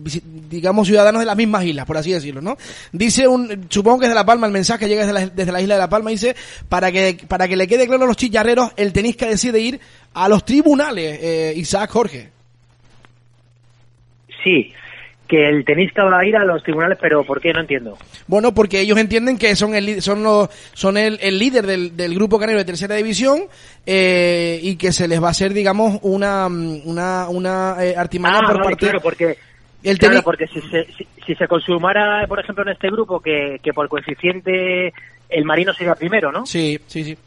digamos, 0.49 0.87
ciudadanos 0.87 1.19
de 1.19 1.25
las 1.25 1.35
mismas 1.35 1.65
islas, 1.65 1.85
por 1.85 1.97
así 1.97 2.13
decirlo, 2.13 2.41
¿no? 2.41 2.55
Dice 2.93 3.27
un, 3.27 3.67
supongo 3.69 3.99
que 3.99 4.05
es 4.05 4.11
de 4.11 4.15
La 4.15 4.25
Palma, 4.25 4.47
el 4.47 4.53
mensaje 4.53 4.87
llega 4.87 5.05
desde 5.05 5.13
la, 5.13 5.27
desde 5.27 5.51
la 5.51 5.61
isla 5.61 5.75
de 5.75 5.81
La 5.81 5.89
Palma, 5.89 6.09
dice, 6.09 6.35
para 6.69 6.91
que, 6.91 7.19
para 7.27 7.47
que 7.47 7.57
le 7.57 7.67
quede 7.67 7.87
claro 7.87 8.05
a 8.05 8.07
los 8.07 8.17
chillarreros, 8.17 8.71
el 8.77 8.93
tenis 8.93 9.17
que 9.17 9.25
decide 9.25 9.59
ir 9.59 9.81
a 10.13 10.29
los 10.29 10.45
tribunales, 10.45 11.19
eh, 11.21 11.53
Isaac 11.57 11.89
Jorge. 11.91 12.29
Sí, 14.43 14.71
que 15.27 15.47
el 15.47 15.65
tenista 15.65 16.03
va 16.03 16.19
a 16.19 16.25
ir 16.25 16.35
a 16.35 16.43
los 16.45 16.63
tribunales, 16.63 16.97
pero 17.01 17.23
¿por 17.23 17.41
qué? 17.41 17.51
No 17.53 17.61
entiendo. 17.61 17.97
Bueno, 18.27 18.53
porque 18.53 18.79
ellos 18.79 18.97
entienden 18.97 19.37
que 19.37 19.55
son 19.55 19.75
el 19.75 20.01
son 20.01 20.23
los 20.23 20.49
son 20.73 20.97
el, 20.97 21.19
el 21.21 21.37
líder 21.37 21.65
del, 21.65 21.97
del 21.97 22.15
grupo 22.15 22.39
canario 22.39 22.59
de 22.59 22.65
tercera 22.65 22.95
división 22.95 23.43
eh, 23.85 24.59
y 24.61 24.75
que 24.77 24.91
se 24.91 25.07
les 25.07 25.21
va 25.21 25.27
a 25.27 25.31
hacer, 25.31 25.53
digamos, 25.53 25.99
una 26.01 26.47
una 26.47 27.27
una 27.29 27.75
eh, 27.83 27.95
artimaña 27.97 28.37
Ah, 28.37 28.41
por 28.41 28.57
vale, 28.57 28.63
parte 28.63 28.77
claro, 28.77 28.99
porque 29.01 29.37
el 29.83 29.97
Claro, 29.99 30.21
porque 30.23 30.47
si 30.47 30.59
se, 30.61 30.85
si, 30.93 31.07
si 31.25 31.35
se 31.35 31.47
consumara, 31.47 32.25
por 32.27 32.39
ejemplo, 32.39 32.63
en 32.63 32.73
este 32.73 32.89
grupo, 32.89 33.19
que, 33.19 33.57
que 33.61 33.73
por 33.73 33.87
coeficiente 33.87 34.93
el 35.29 35.45
marino 35.45 35.73
sería 35.73 35.95
primero, 35.95 36.31
¿no? 36.31 36.45
Sí, 36.45 36.79
sí, 36.87 37.03
sí. 37.03 37.17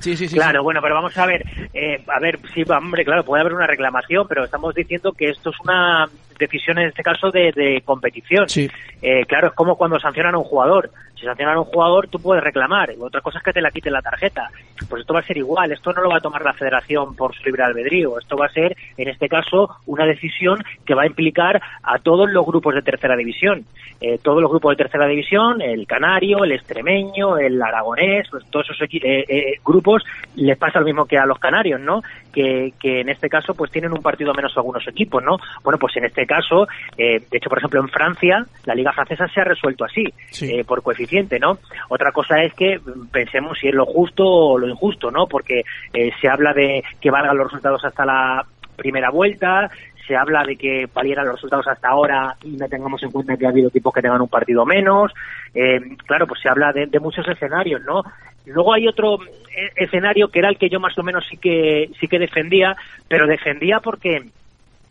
Sí, 0.00 0.16
sí, 0.16 0.28
sí. 0.28 0.36
claro, 0.36 0.62
bueno, 0.62 0.80
pero 0.80 0.94
vamos 0.94 1.16
a 1.18 1.26
ver, 1.26 1.44
eh, 1.74 2.02
a 2.06 2.20
ver, 2.20 2.38
sí, 2.54 2.62
hombre, 2.68 3.04
claro, 3.04 3.24
puede 3.24 3.42
haber 3.42 3.52
una 3.54 3.66
reclamación, 3.66 4.26
pero 4.28 4.44
estamos 4.44 4.74
diciendo 4.74 5.12
que 5.12 5.30
esto 5.30 5.50
es 5.50 5.56
una 5.62 6.08
decisión 6.40 6.78
en 6.78 6.88
este 6.88 7.02
caso 7.02 7.30
de, 7.30 7.52
de 7.52 7.82
competición. 7.84 8.48
Sí. 8.48 8.68
Eh, 9.00 9.24
claro, 9.26 9.48
es 9.48 9.54
como 9.54 9.76
cuando 9.76 10.00
sancionan 10.00 10.34
a 10.34 10.38
un 10.38 10.44
jugador. 10.44 10.90
Si 11.14 11.26
sancionan 11.26 11.56
a 11.56 11.60
un 11.60 11.66
jugador, 11.66 12.08
tú 12.08 12.18
puedes 12.18 12.42
reclamar. 12.42 12.90
Otra 12.98 13.20
cosa 13.20 13.38
es 13.38 13.44
que 13.44 13.52
te 13.52 13.60
la 13.60 13.70
quiten 13.70 13.92
la 13.92 14.00
tarjeta. 14.00 14.48
Pues 14.88 15.02
esto 15.02 15.12
va 15.12 15.20
a 15.20 15.24
ser 15.24 15.36
igual. 15.36 15.70
Esto 15.70 15.92
no 15.92 16.00
lo 16.00 16.08
va 16.08 16.16
a 16.16 16.20
tomar 16.20 16.42
la 16.42 16.54
federación 16.54 17.14
por 17.14 17.34
su 17.34 17.44
libre 17.44 17.62
albedrío. 17.62 18.18
Esto 18.18 18.36
va 18.36 18.46
a 18.46 18.48
ser, 18.48 18.74
en 18.96 19.08
este 19.08 19.28
caso, 19.28 19.68
una 19.84 20.06
decisión 20.06 20.58
que 20.86 20.94
va 20.94 21.02
a 21.02 21.06
implicar 21.06 21.60
a 21.82 21.98
todos 21.98 22.30
los 22.30 22.46
grupos 22.46 22.74
de 22.74 22.82
tercera 22.82 23.16
división. 23.16 23.66
Eh, 24.00 24.18
todos 24.22 24.40
los 24.40 24.50
grupos 24.50 24.70
de 24.70 24.82
tercera 24.82 25.06
división, 25.06 25.60
el 25.60 25.86
canario, 25.86 26.42
el 26.42 26.52
extremeño, 26.52 27.36
el 27.36 27.60
aragonés, 27.60 28.28
pues 28.30 28.46
todos 28.50 28.70
esos 28.70 28.88
eh, 28.90 29.24
eh, 29.28 29.60
grupos 29.62 30.02
les 30.36 30.56
pasa 30.56 30.80
lo 30.80 30.86
mismo 30.86 31.04
que 31.04 31.18
a 31.18 31.26
los 31.26 31.38
canarios, 31.38 31.78
¿no? 31.82 32.00
Que, 32.32 32.72
que 32.80 33.00
en 33.00 33.10
este 33.10 33.28
caso 33.28 33.54
pues 33.54 33.70
tienen 33.70 33.92
un 33.92 34.00
partido 34.00 34.32
menos 34.32 34.56
algunos 34.56 34.88
equipos, 34.88 35.22
¿no? 35.22 35.36
Bueno, 35.62 35.78
pues 35.78 35.94
en 35.98 36.06
este 36.06 36.24
caso, 36.34 36.66
eh, 36.96 37.18
de 37.30 37.36
hecho, 37.38 37.48
por 37.50 37.58
ejemplo, 37.58 37.80
en 37.80 37.88
Francia, 37.88 38.46
la 38.64 38.74
liga 38.74 38.92
francesa 38.92 39.26
se 39.28 39.40
ha 39.40 39.44
resuelto 39.44 39.84
así, 39.84 40.04
Sí. 40.30 40.46
eh, 40.54 40.64
por 40.64 40.82
coeficiente, 40.82 41.38
¿no? 41.38 41.58
Otra 41.88 42.12
cosa 42.12 42.36
es 42.42 42.54
que 42.54 42.78
mm, 42.78 43.08
pensemos 43.10 43.58
si 43.58 43.68
es 43.68 43.74
lo 43.74 43.84
justo 43.84 44.24
o 44.24 44.58
lo 44.58 44.68
injusto, 44.68 45.10
¿no? 45.10 45.26
Porque 45.26 45.62
eh, 45.92 46.10
se 46.20 46.28
habla 46.28 46.52
de 46.52 46.82
que 47.00 47.10
valgan 47.10 47.36
los 47.36 47.48
resultados 47.48 47.84
hasta 47.84 48.04
la 48.06 48.44
primera 48.76 49.10
vuelta, 49.10 49.68
se 50.06 50.16
habla 50.16 50.42
de 50.44 50.56
que 50.56 50.86
valieran 50.92 51.26
los 51.26 51.34
resultados 51.36 51.68
hasta 51.68 51.88
ahora 51.88 52.34
y 52.42 52.56
no 52.56 52.66
tengamos 52.68 53.02
en 53.02 53.10
cuenta 53.10 53.36
que 53.36 53.46
ha 53.46 53.50
habido 53.50 53.68
equipos 53.68 53.92
que 53.92 54.02
tengan 54.02 54.20
un 54.22 54.28
partido 54.28 54.64
menos. 54.64 55.12
Eh, 55.54 55.78
claro, 56.06 56.26
pues 56.26 56.40
se 56.40 56.48
habla 56.48 56.72
de, 56.72 56.86
de 56.86 56.98
muchos 57.00 57.26
escenarios, 57.28 57.82
¿no? 57.82 58.02
Luego 58.46 58.72
hay 58.72 58.88
otro 58.88 59.18
eh, 59.22 59.70
escenario 59.76 60.28
que 60.28 60.38
era 60.40 60.48
el 60.48 60.56
que 60.58 60.68
yo 60.70 60.80
más 60.80 60.98
o 60.98 61.02
menos 61.02 61.24
sí 61.28 61.36
que 61.36 61.90
sí 62.00 62.08
que 62.08 62.18
defendía, 62.18 62.74
pero 63.06 63.26
defendía 63.26 63.78
porque 63.80 64.22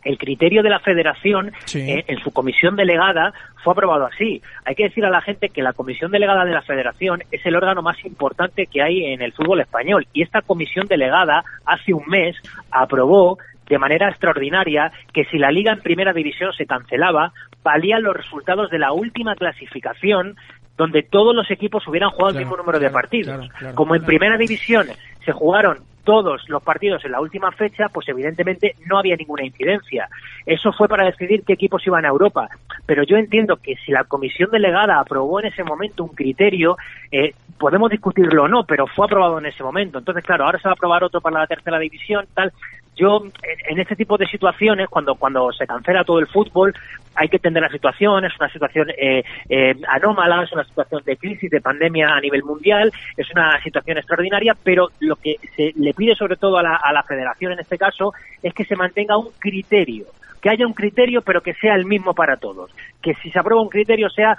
el 0.03 0.18
criterio 0.18 0.63
de 0.63 0.70
la 0.70 0.79
federación 0.79 1.51
Sí. 1.65 1.79
eh, 1.82 2.06
en 2.08 2.18
su 2.20 2.32
comisión 2.32 2.75
delegada 2.75 3.34
fue 3.63 3.74
aprobado 3.74 4.06
así. 4.06 4.41
Hay 4.65 4.75
que 4.75 4.84
decir 4.84 5.06
a 5.06 5.10
la 5.10 5.22
gente 5.22 5.50
que 5.50 5.62
la 5.62 5.74
comisión 5.74 6.12
delegada 6.12 6.46
de 6.46 6.51
la 6.53 6.62
federación 6.62 7.22
es 7.32 7.46
el 7.46 7.56
órgano 7.56 7.82
más 7.82 8.03
importante 8.06 8.68
que 8.68 8.82
hay 8.82 9.06
en 9.13 9.22
el 9.22 9.34
fútbol 9.34 9.60
español 9.62 10.08
y 10.13 10.22
esta 10.24 10.41
comisión 10.41 10.88
delegada 10.88 11.44
hace 11.65 11.94
un 11.94 12.06
mes 12.08 12.36
aprobó 12.72 13.38
de 13.68 13.77
manera 13.77 14.10
extraordinaria 14.10 14.91
que 15.13 15.25
si 15.25 15.38
la 15.38 15.51
liga 15.51 15.72
en 15.74 15.82
primera 15.82 16.12
división 16.13 16.51
se 16.53 16.65
cancelaba, 16.65 17.34
valían 17.63 18.01
los 18.01 18.15
resultados 18.15 18.72
de 18.72 18.79
la 18.79 18.94
última 18.94 19.36
clasificación 19.36 20.36
donde 20.77 21.03
todos 21.03 21.36
los 21.36 21.51
equipos 21.51 21.86
hubieran 21.88 22.10
jugado 22.10 22.32
Claro, 22.32 22.39
el 22.39 22.46
mismo 22.46 22.58
número 22.58 22.79
de 22.79 22.89
partidos. 22.89 23.36
claro, 23.38 23.53
claro, 23.60 23.75
Como 23.75 23.96
en 23.96 24.06
primera 24.06 24.38
división 24.38 24.88
se 25.25 25.32
jugaron 25.34 25.79
todos 26.03 26.48
los 26.50 26.63
partidos 26.63 27.03
en 27.06 27.12
la 27.12 27.22
última 27.22 27.51
fecha, 27.51 27.88
pues 27.89 28.08
evidentemente 28.10 28.75
no 28.86 28.98
había 28.98 29.15
ninguna 29.15 29.46
incidencia. 29.46 30.08
Eso 30.46 30.72
fue 30.74 30.88
para 30.88 31.06
decidir 31.06 31.44
qué 31.46 31.53
equipos 31.53 31.86
iban 31.86 32.06
a 32.06 32.10
Europa. 32.10 32.50
Pero 32.86 33.03
yo 33.03 33.18
entiendo 33.18 33.58
que 33.58 33.75
si 33.86 33.91
la 33.91 34.03
comisión 34.03 34.50
delegada 34.51 35.00
aprobó 35.00 35.39
en 35.39 35.48
ese 35.48 35.63
momento 35.63 36.03
un 36.03 36.15
criterio, 36.15 36.77
eh, 37.12 37.34
podemos 37.58 37.91
discutirlo 37.91 38.44
o 38.44 38.48
no, 38.48 38.63
pero 38.63 38.88
fue 38.88 39.06
aprobado 39.06 39.38
en 39.38 39.46
ese 39.46 39.63
momento. 39.63 40.00
Entonces, 40.00 40.24
claro, 40.24 40.46
ahora 40.46 40.60
se 40.60 40.68
va 40.68 40.72
a 40.72 40.74
aprobar 40.74 41.03
otro 41.03 41.22
para 41.22 41.39
la 41.39 41.48
tercera 41.48 41.77
división, 41.77 42.25
tal. 42.34 42.51
Yo, 43.00 43.24
en, 43.70 43.79
este 43.79 43.96
tipo 43.96 44.18
de 44.18 44.27
situaciones, 44.27 44.89
cuando, 44.89 45.15
cuando 45.15 45.53
se 45.53 45.65
cancela 45.65 46.03
todo 46.03 46.20
el 46.20 46.27
fútbol, 46.27 46.75
hay 47.15 47.29
que 47.29 47.38
entender 47.38 47.63
la 47.63 47.70
situación, 47.70 48.25
es 48.25 48.34
una 48.38 48.50
situación 48.50 48.89
eh, 48.89 49.24
eh, 49.48 49.74
anómala, 49.88 50.44
es 50.44 50.51
una 50.51 50.65
situación 50.65 51.01
de 51.06 51.15
crisis, 51.15 51.50
de 51.50 51.62
pandemia 51.62 52.10
a 52.10 52.20
nivel 52.20 52.44
mundial, 52.44 52.91
es 53.15 53.32
una 53.32 53.62
situación 53.63 53.98
extraordinaria, 53.98 54.53
pero 54.62 54.89
lo 55.00 55.15
que 55.15 55.38
se 55.56 55.72
le 55.77 55.94
pide 55.94 56.13
sobre 56.13 56.36
todo 56.36 56.58
a 56.58 56.63
la, 56.63 56.75
a 56.75 56.91
la 56.91 57.03
federación 57.03 57.53
en 57.53 57.60
este 57.60 57.77
caso 57.77 58.12
es 58.44 58.53
que 58.53 58.65
se 58.65 58.75
mantenga 58.75 59.18
un 59.18 59.29
criterio, 59.39 60.06
que 60.41 60.50
haya 60.50 60.65
un 60.67 60.74
criterio 60.74 61.22
pero 61.22 61.41
que 61.41 61.53
sea 61.53 61.75
el 61.75 61.86
mismo 61.86 62.13
para 62.13 62.38
todos, 62.38 62.72
que 63.01 63.13
si 63.15 63.29
se 63.31 63.39
aprueba 63.39 63.62
un 63.62 63.69
criterio 63.69 64.10
sea 64.10 64.38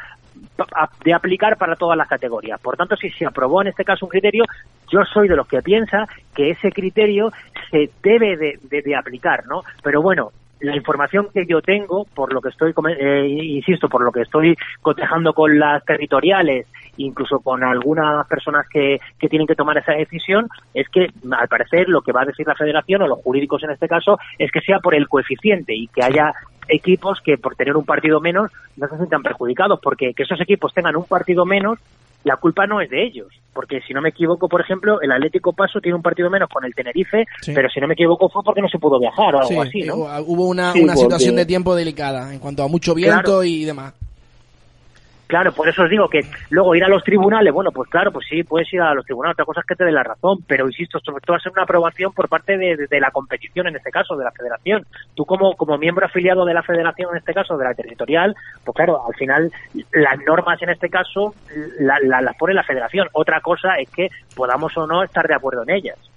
de 1.04 1.12
aplicar 1.12 1.56
para 1.56 1.76
todas 1.76 1.96
las 1.96 2.08
categorías. 2.08 2.60
Por 2.60 2.76
tanto, 2.76 2.96
si 2.96 3.10
se 3.10 3.26
aprobó 3.26 3.62
en 3.62 3.68
este 3.68 3.84
caso 3.84 4.06
un 4.06 4.10
criterio, 4.10 4.44
yo 4.90 5.00
soy 5.04 5.28
de 5.28 5.36
los 5.36 5.46
que 5.46 5.62
piensa 5.62 6.06
que 6.34 6.50
ese 6.50 6.70
criterio 6.70 7.32
se 7.70 7.90
debe 8.02 8.36
de, 8.36 8.58
de- 8.62 8.96
aplicar, 8.96 9.46
¿no? 9.46 9.62
Pero 9.82 10.02
bueno, 10.02 10.30
la 10.60 10.76
información 10.76 11.28
que 11.32 11.46
yo 11.46 11.60
tengo, 11.62 12.04
por 12.14 12.32
lo 12.32 12.40
que 12.40 12.50
estoy, 12.50 12.72
eh, 12.98 13.26
insisto, 13.28 13.88
por 13.88 14.02
lo 14.02 14.12
que 14.12 14.22
estoy 14.22 14.56
cotejando 14.82 15.32
con 15.32 15.58
las 15.58 15.84
territoriales, 15.84 16.66
incluso 16.96 17.40
con 17.40 17.62
algunas 17.64 18.26
personas 18.26 18.66
que, 18.68 19.00
que 19.18 19.28
tienen 19.28 19.46
que 19.46 19.54
tomar 19.54 19.78
esa 19.78 19.92
decisión, 19.92 20.48
es 20.74 20.88
que 20.88 21.06
al 21.30 21.48
parecer 21.48 21.88
lo 21.88 22.02
que 22.02 22.12
va 22.12 22.22
a 22.22 22.26
decir 22.26 22.46
la 22.46 22.54
federación 22.54 23.02
o 23.02 23.06
los 23.08 23.20
jurídicos 23.22 23.62
en 23.64 23.70
este 23.70 23.88
caso 23.88 24.18
es 24.38 24.50
que 24.50 24.60
sea 24.60 24.78
por 24.80 24.94
el 24.94 25.08
coeficiente 25.08 25.74
y 25.74 25.86
que 25.88 26.02
haya 26.02 26.32
equipos 26.68 27.20
que 27.24 27.36
por 27.36 27.56
tener 27.56 27.76
un 27.76 27.84
partido 27.84 28.20
menos 28.20 28.50
no 28.76 28.88
se 28.88 28.96
sientan 28.96 29.22
perjudicados, 29.22 29.80
porque 29.82 30.14
que 30.14 30.22
esos 30.22 30.40
equipos 30.40 30.72
tengan 30.72 30.96
un 30.96 31.04
partido 31.04 31.44
menos 31.44 31.78
la 32.22 32.36
culpa 32.36 32.66
no 32.66 32.82
es 32.82 32.90
de 32.90 33.02
ellos, 33.02 33.28
porque 33.54 33.80
si 33.80 33.94
no 33.94 34.02
me 34.02 34.10
equivoco, 34.10 34.46
por 34.46 34.60
ejemplo, 34.60 35.00
el 35.00 35.10
Atlético 35.10 35.54
Paso 35.54 35.80
tiene 35.80 35.96
un 35.96 36.02
partido 36.02 36.28
menos 36.28 36.50
con 36.50 36.64
el 36.66 36.74
Tenerife, 36.74 37.24
Sí. 37.40 37.52
pero 37.54 37.70
si 37.70 37.80
no 37.80 37.86
me 37.88 37.94
equivoco 37.94 38.28
fue 38.28 38.42
porque 38.44 38.60
no 38.60 38.68
se 38.68 38.78
pudo 38.78 39.00
viajar 39.00 39.34
o 39.34 39.38
algo 39.38 39.48
Sí, 39.48 39.56
así, 39.56 39.82
¿no? 39.84 39.94
eh, 40.06 40.22
hubo 40.26 40.46
una, 40.46 40.72
Sí, 40.74 40.82
una 40.82 40.92
porque- 40.92 41.04
situación 41.04 41.36
de 41.36 41.46
tiempo 41.46 41.74
delicada 41.74 42.32
en 42.34 42.38
cuanto 42.38 42.62
a 42.62 42.68
mucho 42.68 42.94
viento 42.94 43.22
Claro. 43.22 43.44
y 43.44 43.64
demás. 43.64 43.94
Claro, 45.30 45.52
por 45.52 45.68
eso 45.68 45.84
os 45.84 45.88
digo 45.90 46.08
que 46.08 46.22
luego 46.50 46.74
ir 46.74 46.82
a 46.82 46.88
los 46.88 47.04
tribunales, 47.04 47.52
bueno, 47.54 47.70
pues 47.70 47.88
claro, 47.88 48.10
pues 48.10 48.26
sí, 48.28 48.42
puedes 48.42 48.70
ir 48.74 48.80
a 48.80 48.92
los 48.94 49.04
tribunales, 49.04 49.34
otra 49.34 49.44
cosa 49.44 49.60
es 49.60 49.66
que 49.66 49.76
te 49.76 49.84
dé 49.84 49.92
la 49.92 50.02
razón, 50.02 50.38
pero 50.44 50.66
insisto, 50.66 50.98
esto, 50.98 51.16
esto 51.16 51.32
va 51.32 51.36
a 51.36 51.40
ser 51.40 51.52
una 51.52 51.62
aprobación 51.62 52.12
por 52.12 52.28
parte 52.28 52.58
de, 52.58 53.00
la 53.00 53.12
competición, 53.12 53.68
en 53.68 53.76
este 53.76 53.92
caso, 53.92 54.16
de 54.16 54.24
la 54.24 54.32
federación. 54.32 54.84
Tú 55.14 55.24
como, 55.24 55.54
como 55.54 55.78
miembro 55.78 56.04
afiliado 56.04 56.44
de 56.44 56.52
la 56.52 56.64
federación, 56.64 57.10
en 57.12 57.18
este 57.18 57.32
caso, 57.32 57.56
de 57.56 57.64
la 57.64 57.74
territorial, 57.74 58.34
pues 58.64 58.74
claro, 58.74 59.06
al 59.06 59.14
final 59.14 59.52
las 59.92 60.18
normas, 60.26 60.60
en 60.62 60.70
este 60.70 60.88
caso, 60.90 61.32
la- 61.78 62.00
la- 62.02 62.22
las 62.22 62.36
pone 62.36 62.52
la 62.52 62.64
federación. 62.64 63.06
Otra 63.12 63.40
cosa 63.40 63.74
es 63.76 63.88
que 63.88 64.08
podamos 64.34 64.76
o 64.76 64.84
no 64.84 65.04
estar 65.04 65.28
de 65.28 65.34
acuerdo 65.36 65.62
en 65.62 65.70
ellas. 65.70 66.09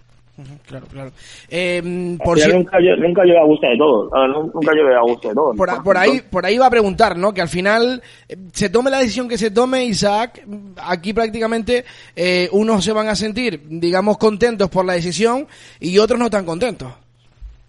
Claro, 0.66 0.88
claro. 0.92 1.12
Eh, 1.48 1.78
Al 1.84 2.18
por, 2.26 2.40
si- 2.40 2.52
nunca, 2.52 2.80
lle- 2.80 2.98
nunca 2.98 3.22
a 3.22 3.46
gusto 3.46 3.68
de 3.68 3.78
todos. 3.78 4.10
Ah, 4.16 4.28
nu- 4.28 4.50
Nunca 4.52 4.72
a 4.72 5.02
gusto 5.02 5.28
de 5.30 5.36
todos. 5.36 5.56
por, 5.56 5.70
a- 5.70 5.84
por 5.84 5.96
ahí, 5.96 6.22
por 6.28 6.44
ahí 6.44 6.58
va 6.58 6.66
a 6.66 6.70
preguntar, 6.72 7.16
¿no? 7.18 7.34
Que 7.36 7.42
al 7.42 7.50
final 7.50 8.02
eh, 8.28 8.36
se 8.52 8.70
tome 8.72 8.90
la 8.90 8.98
decisión 8.98 9.30
que 9.30 9.38
se 9.38 9.52
tome, 9.52 9.86
Isaac, 9.86 10.44
aquí 10.84 11.14
prácticamente 11.14 11.86
eh, 12.16 12.50
unos 12.52 12.84
se 12.84 12.94
van 12.94 13.10
a 13.10 13.16
sentir, 13.16 13.62
digamos, 13.70 14.18
contentos 14.18 14.70
por 14.72 14.86
la 14.86 14.94
decisión 14.94 15.46
y 15.80 16.00
otros 16.00 16.18
no 16.20 16.32
tan 16.32 16.46
contentos. 16.46 16.92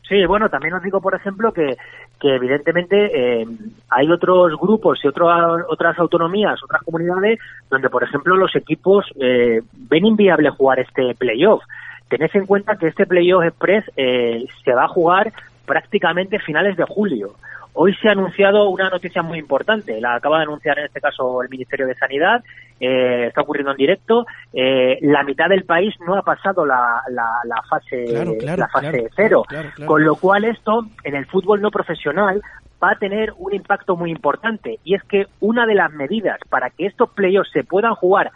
Sí, 0.09 0.25
bueno, 0.27 0.49
también 0.49 0.73
os 0.75 0.83
digo, 0.83 1.01
por 1.03 1.15
ejemplo, 1.15 1.53
que, 1.53 1.77
que 2.21 2.35
evidentemente 2.35 3.43
eh, 3.43 3.47
hay 3.91 4.11
otros 4.11 4.53
grupos 4.59 4.99
y 5.05 5.09
otro- 5.09 5.29
otras 5.69 5.99
autonomías, 5.99 6.63
otras 6.65 6.83
comunidades, 6.83 7.39
donde, 7.71 7.91
por 7.91 8.03
ejemplo, 8.05 8.37
los 8.37 8.55
equipos 8.57 9.05
eh, 9.21 9.61
ven 9.73 10.07
inviable 10.07 10.49
jugar 10.51 10.81
este 10.81 11.15
playoff. 11.15 11.63
Tened 12.09 12.31
en 12.35 12.47
cuenta 12.47 12.77
que 12.77 12.89
este 12.89 13.07
playoff 13.07 13.45
express 13.45 13.85
eh, 13.97 14.45
se 14.65 14.75
va 14.75 14.85
a 14.85 14.89
jugar 14.89 15.33
prácticamente 15.67 16.39
finales 16.39 16.77
de 16.77 16.85
julio. 16.85 17.35
Hoy 17.77 17.93
se 17.97 18.09
ha 18.09 18.13
anunciado 18.13 18.69
una 18.69 18.89
noticia 18.89 19.23
muy 19.23 19.39
importante, 19.39 20.01
la 20.01 20.15
acaba 20.15 20.37
de 20.39 20.45
anunciar 20.45 20.79
en 20.79 20.85
este 20.85 21.01
caso 21.01 21.43
el 21.43 21.49
Ministerio 21.49 21.89
de 21.89 21.97
Sanidad, 21.97 22.45
eh, 22.79 23.27
está 23.27 23.41
ocurriendo 23.41 23.73
en 23.73 23.77
directo, 23.77 24.27
eh, 24.53 24.99
la 25.03 25.25
mitad 25.25 25.49
del 25.49 25.65
país 25.65 25.93
no 26.07 26.15
ha 26.15 26.23
pasado 26.23 26.65
la, 26.65 27.03
la, 27.11 27.29
la 27.45 27.63
fase, 27.69 28.05
Claro, 28.05 28.35
claro, 28.39 28.61
la 28.61 28.69
fase 28.69 28.91
claro, 28.91 29.09
cero, 29.17 29.45
con 29.87 30.05
lo 30.05 30.15
cual 30.15 30.45
esto 30.45 30.87
en 31.03 31.17
el 31.17 31.27
fútbol 31.27 31.61
no 31.61 31.73
profesional 31.73 32.41
va 32.81 32.93
a 32.93 32.99
tener 32.99 33.33
un 33.39 33.55
impacto 33.55 33.97
muy 33.97 34.11
importante. 34.11 34.79
Y 34.85 34.95
es 34.95 35.03
que 35.05 35.27
una 35.41 35.67
de 35.67 35.75
las 35.75 35.93
medidas 35.93 36.39
para 36.49 36.71
que 36.71 36.87
estos 36.87 37.11
playoffs 37.11 37.51
se 37.53 37.65
puedan 37.65 37.95
jugar 37.95 38.31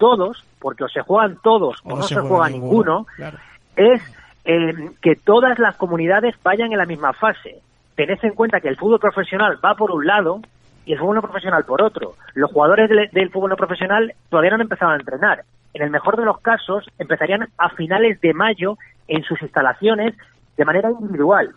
todos, 0.00 0.42
porque 0.58 0.82
o 0.82 0.88
se 0.88 1.02
juegan 1.02 1.38
todos 1.44 1.76
o, 1.84 1.96
no, 1.96 2.02
se, 2.02 2.16
juega, 2.16 2.48
ninguno, 2.48 3.06
Claro. 3.14 3.38
es 3.76 4.02
eh, 4.44 4.90
que 5.00 5.14
todas 5.14 5.56
las 5.60 5.76
comunidades 5.76 6.34
vayan 6.42 6.72
en 6.72 6.78
la 6.78 6.86
misma 6.86 7.12
fase. 7.12 7.60
Tened 7.94 8.18
en 8.22 8.34
cuenta 8.34 8.60
que 8.60 8.68
el 8.68 8.76
fútbol 8.76 8.98
profesional 8.98 9.58
va 9.64 9.74
por 9.76 9.90
un 9.92 10.04
lado 10.06 10.40
y 10.86 10.94
el 10.94 10.98
fútbol 10.98 11.16
no 11.16 11.22
profesional 11.22 11.64
por 11.64 11.82
otro. 11.82 12.14
Los 12.34 12.50
jugadores 12.50 12.88
del, 12.88 13.10
del 13.12 13.30
fútbol 13.30 13.50
no 13.50 13.56
profesional 13.56 14.14
todavía 14.30 14.50
no 14.50 14.56
han 14.56 14.62
empezado 14.62 14.90
a 14.92 14.96
entrenar. 14.96 15.44
En 15.74 15.82
el 15.82 15.90
mejor 15.90 16.16
de 16.16 16.24
los 16.24 16.40
casos, 16.40 16.88
empezarían 16.98 17.48
a 17.58 17.68
finales 17.70 18.20
de 18.20 18.32
mayo 18.34 18.76
en 19.06 19.22
sus 19.22 19.40
instalaciones 19.42 20.14
de 20.56 20.64
manera 20.64 20.90
individual. 20.90 21.50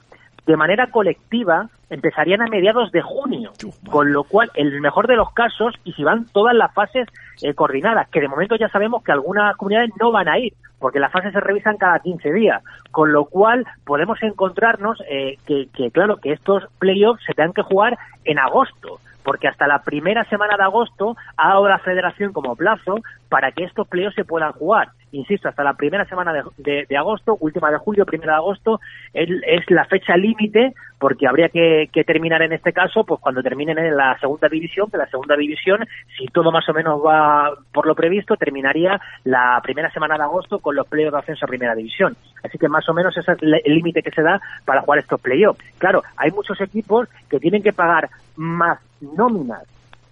De 0.46 0.58
manera 0.58 0.88
colectiva 0.88 1.70
empezarían 1.90 2.42
a 2.42 2.48
mediados 2.48 2.92
de 2.92 3.02
junio, 3.02 3.52
con 3.90 4.12
lo 4.12 4.24
cual, 4.24 4.52
en 4.56 4.68
el 4.68 4.82
mejor 4.82 5.08
de 5.08 5.16
los 5.16 5.32
casos, 5.34 5.76
y 5.84 5.94
si 5.94 6.04
van 6.04 6.26
todas 6.26 6.56
las 6.56 6.74
fases 6.74 7.08
eh, 7.42 7.54
coordinadas, 7.54 8.10
que 8.10 8.20
de 8.20 8.28
momento 8.28 8.56
ya 8.56 8.68
sabemos 8.70 9.04
que 9.04 9.12
algunas 9.12 9.56
comunidades 9.56 9.92
no 10.00 10.12
van 10.12 10.28
a 10.28 10.40
ir, 10.40 10.54
porque 10.80 11.00
las 11.00 11.12
fases 11.12 11.34
se 11.34 11.40
revisan 11.40 11.78
cada 11.78 12.00
15 12.00 12.34
días, 12.34 12.64
con 12.92 13.14
lo 13.14 13.26
cual 13.26 13.66
podemos 13.86 14.22
encontrarnos 14.24 15.02
eh, 15.10 15.38
que, 15.46 15.68
que, 15.74 15.92
claro, 15.92 16.18
que 16.18 16.34
estos 16.34 16.64
playoffs 16.80 17.24
se 17.26 17.34
tengan 17.34 17.54
que 17.54 17.62
jugar 17.62 17.98
en 18.26 18.40
agosto 18.40 19.00
porque 19.24 19.48
hasta 19.48 19.68
la 19.68 19.84
primera 19.84 20.26
semana 20.26 20.58
de 20.58 20.64
agosto 20.64 21.16
ha 21.38 21.50
dado 21.50 21.68
la 21.68 21.80
federación 21.80 22.34
como 22.34 22.58
plazo 22.58 22.98
para 23.30 23.54
que 23.54 23.64
estos 23.64 23.88
playoffs 23.88 24.16
se 24.16 24.26
puedan 24.26 24.52
jugar. 24.52 24.90
Insisto, 25.14 25.48
hasta 25.48 25.64
la 25.64 25.76
primera 25.76 26.06
semana 26.06 26.34
de, 26.58 26.98
agosto, 26.98 27.38
última 27.40 27.70
de 27.70 27.78
julio, 27.78 28.04
primera 28.04 28.34
de 28.34 28.38
agosto, 28.38 28.80
es, 29.14 29.30
la 29.70 29.86
fecha 29.86 30.18
límite, 30.18 30.74
porque 30.98 31.28
habría 31.28 31.50
que, 31.50 31.88
terminar 32.04 32.42
en 32.42 32.52
este 32.52 32.74
caso, 32.74 33.04
pues 33.04 33.22
cuando 33.22 33.44
terminen 33.44 33.78
en 33.78 33.96
la 33.96 34.18
segunda 34.20 34.50
división, 34.50 34.90
que 34.90 34.98
la 34.98 35.06
segunda 35.06 35.36
división, 35.36 35.86
si 36.18 36.26
todo 36.26 36.52
más 36.52 36.68
o 36.68 36.74
menos 36.74 37.00
va 37.00 37.52
por 37.72 37.86
lo 37.86 37.94
previsto, 37.94 38.36
terminaría 38.38 39.00
la 39.24 39.60
primera 39.62 39.92
semana 39.92 40.18
de 40.18 40.24
agosto 40.24 40.58
con 40.58 40.76
los 40.76 40.88
playoffs 40.88 41.14
de 41.14 41.20
ascenso 41.20 41.46
a 41.46 41.48
primera 41.48 41.76
división. 41.76 42.16
Así 42.44 42.58
que 42.58 42.68
más 42.68 42.90
o 42.90 42.94
menos 42.96 43.16
ese 43.16 43.34
es 43.34 43.38
el 43.42 43.76
límite 43.76 44.02
que 44.02 44.10
se 44.10 44.24
da 44.24 44.42
para 44.66 44.82
jugar 44.82 44.98
estos 44.98 45.22
playoffs. 45.22 45.64
Claro, 45.78 46.02
hay 46.18 46.32
muchos 46.32 46.60
equipos 46.60 47.08
que 47.30 47.40
tienen 47.40 47.62
que 47.62 47.72
pagar 47.72 48.10
más 48.36 48.80
nóminas 49.00 49.64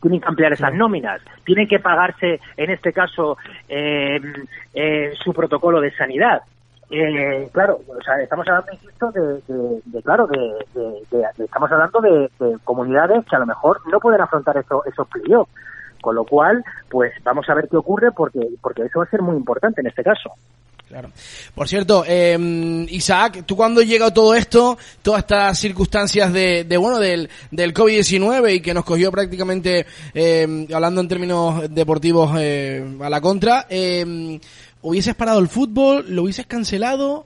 tienen 0.01 0.19
que 0.19 0.27
ampliar 0.27 0.53
esas 0.53 0.73
nóminas, 0.73 1.21
tienen 1.45 1.67
que 1.67 1.79
pagarse, 1.79 2.39
en 2.57 2.69
este 2.71 2.91
caso, 2.91 3.37
eh, 3.69 4.19
eh, 4.73 5.13
su 5.23 5.33
protocolo 5.33 5.79
de 5.79 5.91
sanidad. 5.91 6.41
Eh, 6.89 7.47
claro, 7.53 7.79
o 7.87 8.03
sea, 8.03 8.21
estamos 8.21 8.45
hablando, 8.49 8.73
insisto, 8.73 9.11
de, 9.11 10.01
claro, 10.03 10.27
de, 10.27 10.51
estamos 11.37 11.71
hablando 11.71 12.01
de, 12.01 12.29
comunidades 12.65 13.25
que 13.25 13.35
a 13.35 13.39
lo 13.39 13.45
mejor 13.45 13.79
no 13.89 13.99
pueden 13.99 14.19
afrontar 14.19 14.57
eso, 14.57 14.83
esos 14.85 15.07
playoffs. 15.07 15.51
Con 16.01 16.15
lo 16.15 16.25
cual, 16.25 16.63
pues 16.89 17.13
vamos 17.23 17.47
a 17.47 17.53
ver 17.53 17.69
qué 17.69 17.77
ocurre 17.77 18.11
porque, 18.11 18.39
porque 18.59 18.81
eso 18.81 18.99
va 18.99 19.05
a 19.05 19.09
ser 19.09 19.21
muy 19.21 19.35
importante 19.35 19.81
en 19.81 19.87
este 19.87 20.03
caso. 20.03 20.31
Claro. 20.91 21.09
Por 21.55 21.69
cierto, 21.69 22.03
eh, 22.05 22.37
Isaac, 22.89 23.43
¿tú 23.45 23.55
cuando 23.55 23.81
llega 23.81 24.13
todo 24.13 24.35
esto, 24.35 24.77
todas 25.01 25.21
estas 25.21 25.57
circunstancias 25.57 26.33
de, 26.33 26.65
de 26.65 26.75
bueno, 26.75 26.99
del, 26.99 27.29
del 27.49 27.73
COVID-19 27.73 28.55
y 28.55 28.59
que 28.59 28.73
nos 28.73 28.83
cogió 28.83 29.09
prácticamente, 29.09 29.85
eh, 30.13 30.67
hablando 30.73 30.99
en 30.99 31.07
términos 31.07 31.73
deportivos, 31.73 32.33
eh, 32.37 32.85
a 32.99 33.09
la 33.09 33.21
contra, 33.21 33.67
eh, 33.69 34.37
¿hubieses 34.81 35.15
parado 35.15 35.39
el 35.39 35.47
fútbol? 35.47 36.07
¿Lo 36.09 36.23
hubieses 36.23 36.45
cancelado? 36.45 37.25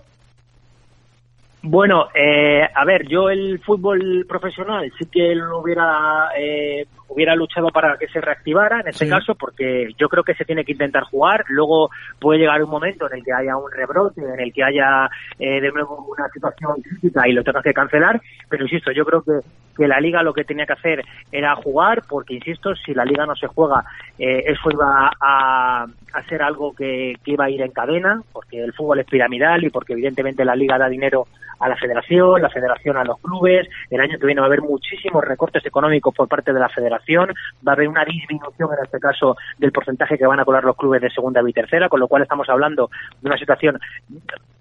Bueno, 1.67 2.09
eh, 2.13 2.61
a 2.61 2.85
ver, 2.85 3.07
yo 3.07 3.27
el 3.27 3.59
fútbol 3.59 4.23
profesional 4.29 4.91
sí 4.99 5.07
que 5.11 5.33
lo 5.33 5.61
hubiera 5.61 6.29
eh, 6.37 6.85
hubiera 7.07 7.35
luchado 7.35 7.69
para 7.69 7.97
que 7.97 8.07
se 8.07 8.21
reactivara 8.21 8.81
en 8.81 8.89
este 8.89 9.09
caso, 9.09 9.33
porque 9.33 9.89
yo 9.97 10.07
creo 10.07 10.23
que 10.23 10.35
se 10.35 10.45
tiene 10.45 10.63
que 10.63 10.73
intentar 10.73 11.03
jugar. 11.05 11.43
Luego 11.47 11.89
puede 12.19 12.39
llegar 12.39 12.63
un 12.63 12.69
momento 12.69 13.07
en 13.07 13.17
el 13.17 13.23
que 13.23 13.33
haya 13.33 13.57
un 13.57 13.71
rebrote, 13.71 14.21
en 14.21 14.39
el 14.39 14.53
que 14.53 14.63
haya 14.63 15.09
eh, 15.39 15.59
de 15.59 15.71
nuevo 15.71 16.05
una 16.07 16.29
situación 16.29 16.75
crítica 16.83 17.27
y 17.27 17.33
lo 17.33 17.43
tengas 17.43 17.63
que 17.63 17.73
cancelar. 17.73 18.21
Pero 18.47 18.65
insisto, 18.65 18.91
yo 18.91 19.03
creo 19.03 19.23
que, 19.23 19.39
que 19.75 19.87
la 19.87 19.99
liga 19.99 20.21
lo 20.21 20.33
que 20.33 20.43
tenía 20.43 20.67
que 20.67 20.73
hacer 20.73 21.03
era 21.31 21.55
jugar, 21.55 22.03
porque 22.07 22.35
insisto, 22.35 22.75
si 22.75 22.93
la 22.93 23.05
liga 23.05 23.25
no 23.25 23.35
se 23.35 23.47
juega, 23.47 23.83
eh, 24.19 24.43
eso 24.45 24.69
iba 24.71 25.11
a, 25.19 25.87
a 26.13 26.23
ser 26.29 26.43
algo 26.43 26.75
que, 26.75 27.15
que 27.23 27.31
iba 27.31 27.45
a 27.45 27.49
ir 27.49 27.63
en 27.63 27.71
cadena, 27.71 28.21
porque 28.31 28.63
el 28.63 28.73
fútbol 28.73 28.99
es 28.99 29.07
piramidal 29.07 29.63
y 29.63 29.71
porque 29.71 29.93
evidentemente 29.93 30.45
la 30.45 30.55
liga 30.55 30.77
da 30.77 30.89
dinero 30.89 31.25
a 31.59 31.69
la 31.69 31.75
federación, 31.75 32.41
la 32.41 32.49
federación 32.49 32.97
a 32.97 33.03
los 33.03 33.19
clubes. 33.19 33.67
El 33.89 34.01
año 34.01 34.17
que 34.19 34.25
viene 34.25 34.41
va 34.41 34.47
a 34.47 34.49
haber 34.49 34.61
muchísimos 34.61 35.23
recortes 35.23 35.65
económicos 35.65 36.13
por 36.13 36.27
parte 36.27 36.53
de 36.53 36.59
la 36.59 36.69
federación 36.69 37.29
va 37.65 37.71
a 37.71 37.75
haber 37.75 37.87
una 37.87 38.05
disminución 38.05 38.69
en 38.77 38.85
este 38.85 38.99
caso 38.99 39.35
del 39.57 39.71
porcentaje 39.71 40.17
que 40.17 40.25
van 40.25 40.39
a 40.39 40.45
colar 40.45 40.63
los 40.63 40.75
clubes 40.75 41.01
de 41.01 41.09
segunda 41.09 41.41
y 41.47 41.53
tercera, 41.53 41.89
con 41.89 41.99
lo 41.99 42.07
cual 42.07 42.23
estamos 42.23 42.49
hablando 42.49 42.89
de 43.21 43.29
una 43.29 43.37
situación 43.37 43.79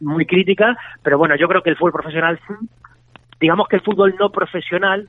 muy 0.01 0.27
crítica, 0.27 0.77
pero 1.03 1.19
bueno, 1.19 1.37
yo 1.37 1.49
creo 1.49 1.63
que 1.63 1.71
el 1.71 1.77
fútbol 1.77 1.93
profesional 1.93 2.39
digamos 3.41 3.69
que 3.69 3.77
el 3.77 3.83
fútbol 3.83 4.15
no 4.19 4.31
profesional 4.31 5.09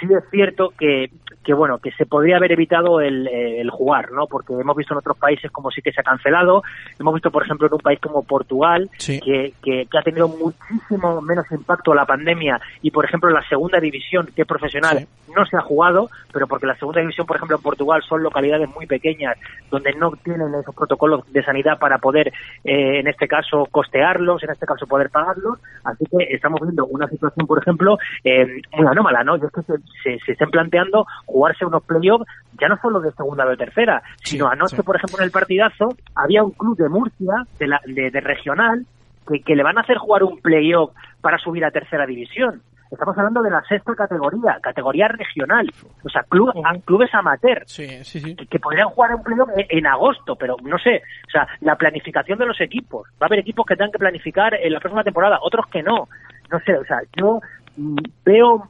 sí 0.00 0.06
es 0.12 0.24
cierto 0.30 0.72
que, 0.78 1.10
que 1.44 1.54
bueno 1.54 1.78
que 1.78 1.92
se 1.92 2.06
podría 2.06 2.36
haber 2.36 2.52
evitado 2.52 3.00
el, 3.00 3.28
el, 3.28 3.70
jugar 3.70 4.10
no 4.12 4.26
porque 4.26 4.54
hemos 4.54 4.76
visto 4.76 4.94
en 4.94 4.98
otros 4.98 5.16
países 5.16 5.50
como 5.50 5.70
sí 5.70 5.82
que 5.82 5.92
se 5.92 6.00
ha 6.00 6.04
cancelado. 6.04 6.62
Hemos 6.98 7.14
visto 7.14 7.30
por 7.30 7.44
ejemplo 7.44 7.66
en 7.66 7.74
un 7.74 7.80
país 7.80 8.00
como 8.00 8.22
Portugal 8.22 8.88
que, 8.98 9.52
que, 9.62 9.86
ha 9.96 10.02
tenido 10.02 10.28
muchísimo 10.28 11.20
menos 11.20 11.50
impacto 11.52 11.94
la 11.94 12.06
pandemia 12.06 12.60
y 12.82 12.90
por 12.90 13.04
ejemplo 13.04 13.30
la 13.30 13.46
segunda 13.48 13.78
división 13.78 14.28
que 14.34 14.42
es 14.42 14.48
profesional 14.48 15.06
no 15.34 15.46
se 15.46 15.56
ha 15.56 15.60
jugado 15.60 16.08
pero 16.32 16.46
porque 16.46 16.66
la 16.66 16.76
segunda 16.76 17.00
división 17.00 17.26
por 17.26 17.36
ejemplo 17.36 17.56
en 17.56 17.62
Portugal 17.62 18.02
son 18.08 18.22
localidades 18.22 18.68
muy 18.74 18.86
pequeñas 18.86 19.36
donde 19.70 19.92
no 19.94 20.12
tienen 20.22 20.54
esos 20.54 20.74
protocolos 20.74 21.30
de 21.32 21.44
sanidad 21.44 21.78
para 21.78 21.98
poder 21.98 22.28
eh, 22.64 23.00
en 23.00 23.06
este 23.06 23.28
caso 23.28 23.66
costearlos 23.70 24.42
en 24.42 24.50
este 24.50 24.66
caso 24.66 24.86
poder 24.86 25.10
pagarlos. 25.10 25.58
Así 25.84 26.04
que 26.06 26.34
estamos 26.34 26.60
viendo 26.62 26.86
una 26.86 27.08
situación 27.08 27.46
por 27.46 27.60
ejemplo 27.60 27.98
eh, 28.24 28.46
muy 28.72 28.86
anómala 28.86 29.22
no 29.22 29.36
es 29.36 29.42
que 29.42 29.74
se, 30.02 30.18
se 30.20 30.32
estén 30.32 30.50
planteando 30.50 31.06
jugarse 31.26 31.64
unos 31.64 31.82
playoffs 31.84 32.26
ya 32.60 32.68
no 32.68 32.76
solo 32.80 33.00
de 33.00 33.12
segunda 33.12 33.46
o 33.46 33.50
de 33.50 33.56
tercera, 33.56 34.02
sino 34.22 34.48
anoche, 34.48 34.82
por 34.82 34.96
ejemplo, 34.96 35.18
en 35.18 35.24
el 35.24 35.30
partidazo, 35.30 35.88
había 36.14 36.42
un 36.42 36.52
club 36.52 36.76
de 36.76 36.88
Murcia, 36.88 37.46
de, 37.58 37.66
la, 37.66 37.80
de, 37.84 38.20
regional, 38.20 38.86
que, 39.26 39.40
que, 39.40 39.56
le 39.56 39.62
van 39.62 39.78
a 39.78 39.80
hacer 39.80 39.96
jugar 39.96 40.22
un 40.22 40.38
playoff 40.40 40.92
para 41.20 41.38
subir 41.38 41.64
a 41.64 41.70
tercera 41.70 42.06
división. 42.06 42.62
Estamos 42.90 43.16
hablando 43.18 43.42
de 43.42 43.50
la 43.50 43.62
sexta 43.62 43.94
categoría, 43.94 44.58
categoría 44.62 45.08
regional. 45.08 45.68
O 46.04 46.08
sea, 46.08 46.22
clubes 46.22 47.12
amateur 47.12 47.64
Que, 47.66 48.58
podrían 48.60 48.88
jugar 48.88 49.16
un 49.16 49.22
playoff 49.22 49.48
en, 49.56 49.86
agosto, 49.86 50.36
pero 50.36 50.56
no 50.62 50.78
sé. 50.78 51.02
O 51.26 51.30
sea, 51.30 51.48
la 51.60 51.76
planificación 51.76 52.38
de 52.38 52.46
los 52.46 52.60
equipos. 52.60 53.08
Va 53.20 53.24
a 53.24 53.26
haber 53.26 53.40
equipos 53.40 53.66
que 53.66 53.74
tengan 53.74 53.90
que 53.90 53.98
planificar 53.98 54.54
en 54.54 54.72
la 54.72 54.80
próxima 54.80 55.02
temporada, 55.02 55.38
otros 55.42 55.66
que 55.66 55.82
no. 55.82 56.08
No 56.50 56.60
sé, 56.60 56.76
o 56.76 56.84
sea, 56.84 57.00
yo 57.16 57.40
mm, 57.76 57.96
veo 58.24 58.68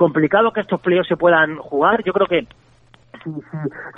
complicado 0.00 0.50
que 0.50 0.62
estos 0.62 0.80
playoffs 0.80 1.08
se 1.08 1.18
puedan 1.18 1.58
jugar. 1.58 2.02
Yo 2.04 2.14
creo 2.14 2.26
que 2.26 2.46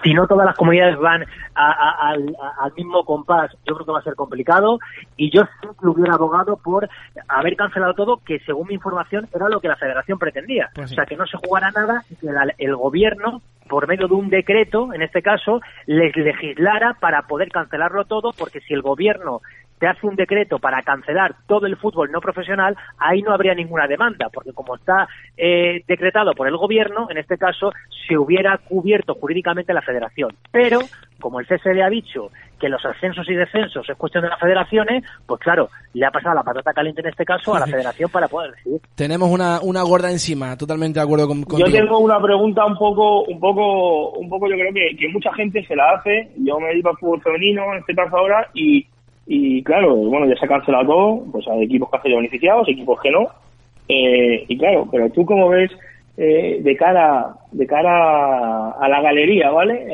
si, 0.02 0.14
no 0.14 0.26
todas 0.26 0.44
las 0.44 0.56
comunidades 0.56 0.98
van 0.98 1.24
al, 1.54 2.72
mismo 2.76 3.04
compás, 3.04 3.52
yo 3.64 3.74
creo 3.74 3.86
que 3.86 3.92
va 3.92 4.00
a 4.00 4.02
ser 4.02 4.16
complicado. 4.16 4.80
Y 5.16 5.30
yo 5.30 5.42
sí 5.44 5.68
que 5.78 5.86
hubiera 5.86 6.14
abogado 6.14 6.56
por 6.56 6.88
haber 7.28 7.54
cancelado 7.54 7.94
todo, 7.94 8.16
que 8.16 8.40
según 8.40 8.66
mi 8.66 8.74
información 8.74 9.28
era 9.32 9.48
lo 9.48 9.60
que 9.60 9.68
la 9.68 9.76
federación 9.76 10.18
pretendía. 10.18 10.70
Pues 10.74 10.90
o 10.90 10.94
sea, 10.96 11.06
que 11.06 11.16
no 11.16 11.24
se 11.24 11.36
jugara 11.36 11.70
nada 11.70 12.02
y 12.10 12.16
que 12.16 12.28
el 12.58 12.74
gobierno, 12.74 13.40
por 13.68 13.86
medio 13.86 14.08
de 14.08 14.14
un 14.14 14.28
decreto, 14.28 14.92
en 14.92 15.02
este 15.02 15.22
caso, 15.22 15.60
les 15.86 16.16
legislara 16.16 16.94
para 16.94 17.22
poder 17.28 17.50
cancelarlo 17.50 18.06
todo, 18.06 18.32
porque 18.36 18.60
si 18.60 18.74
el 18.74 18.82
gobierno 18.82 19.40
se 19.82 19.88
hace 19.88 20.06
un 20.06 20.14
decreto 20.14 20.60
para 20.60 20.80
cancelar 20.82 21.34
todo 21.48 21.66
el 21.66 21.76
fútbol 21.76 22.12
no 22.12 22.20
profesional, 22.20 22.76
ahí 22.98 23.20
no 23.20 23.32
habría 23.32 23.52
ninguna 23.52 23.88
demanda, 23.88 24.28
porque 24.32 24.52
como 24.52 24.76
está 24.76 25.08
eh, 25.36 25.82
decretado 25.88 26.34
por 26.34 26.46
el 26.46 26.56
gobierno, 26.56 27.08
en 27.10 27.18
este 27.18 27.36
caso 27.36 27.72
se 28.06 28.16
hubiera 28.16 28.56
cubierto 28.58 29.14
jurídicamente 29.16 29.74
la 29.74 29.82
federación. 29.82 30.36
Pero, 30.52 30.78
como 31.20 31.40
el 31.40 31.46
CSD 31.46 31.82
ha 31.84 31.90
dicho 31.90 32.30
que 32.60 32.68
los 32.68 32.84
ascensos 32.84 33.28
y 33.28 33.34
descensos 33.34 33.90
es 33.90 33.96
cuestión 33.96 34.22
de 34.22 34.30
las 34.30 34.38
federaciones, 34.38 35.02
pues 35.26 35.40
claro, 35.40 35.68
le 35.94 36.06
ha 36.06 36.12
pasado 36.12 36.36
la 36.36 36.44
patata 36.44 36.72
caliente 36.72 37.00
en 37.00 37.08
este 37.08 37.24
caso 37.24 37.52
a 37.52 37.58
la 37.58 37.66
federación 37.74 38.08
para 38.08 38.28
poder 38.28 38.52
decidir. 38.52 38.80
Tenemos 38.94 39.30
una, 39.30 39.58
una 39.62 39.82
gorda 39.82 40.12
encima, 40.12 40.56
totalmente 40.56 41.00
de 41.00 41.04
acuerdo 41.04 41.26
con 41.26 41.44
Yo 41.58 41.72
tengo 41.72 41.98
una 41.98 42.22
pregunta 42.22 42.64
un 42.64 42.78
poco, 42.78 43.24
un 43.24 43.40
poco, 43.40 44.10
un 44.10 44.28
poco 44.28 44.46
yo 44.46 44.54
creo 44.54 44.72
que, 44.72 44.96
que 44.96 45.08
mucha 45.08 45.32
gente 45.34 45.66
se 45.66 45.74
la 45.74 45.90
hace. 45.90 46.30
Yo 46.36 46.60
me 46.60 46.68
dedico 46.68 46.90
al 46.90 46.98
fútbol 46.98 47.20
femenino 47.20 47.64
en 47.72 47.80
este 47.80 47.96
caso 47.96 48.16
ahora 48.16 48.48
y 48.54 48.86
y 49.26 49.62
claro, 49.62 49.94
bueno, 49.94 50.26
ya 50.26 50.36
se 50.36 50.44
ha 50.44 50.48
cancelado 50.48 50.86
todo, 50.86 51.24
pues 51.32 51.46
hay 51.48 51.64
equipos 51.64 51.88
que 51.90 51.96
han 51.96 52.02
sido 52.02 52.16
beneficiados, 52.16 52.68
equipos 52.68 53.00
que 53.00 53.10
no. 53.10 53.28
Eh, 53.88 54.44
y 54.48 54.58
claro, 54.58 54.88
pero 54.90 55.10
tú 55.10 55.24
cómo 55.24 55.48
ves 55.48 55.70
eh, 56.16 56.60
de 56.62 56.76
cara 56.76 57.34
de 57.52 57.66
cara 57.66 58.70
a 58.70 58.88
la 58.88 59.00
galería, 59.00 59.50
¿vale? 59.50 59.88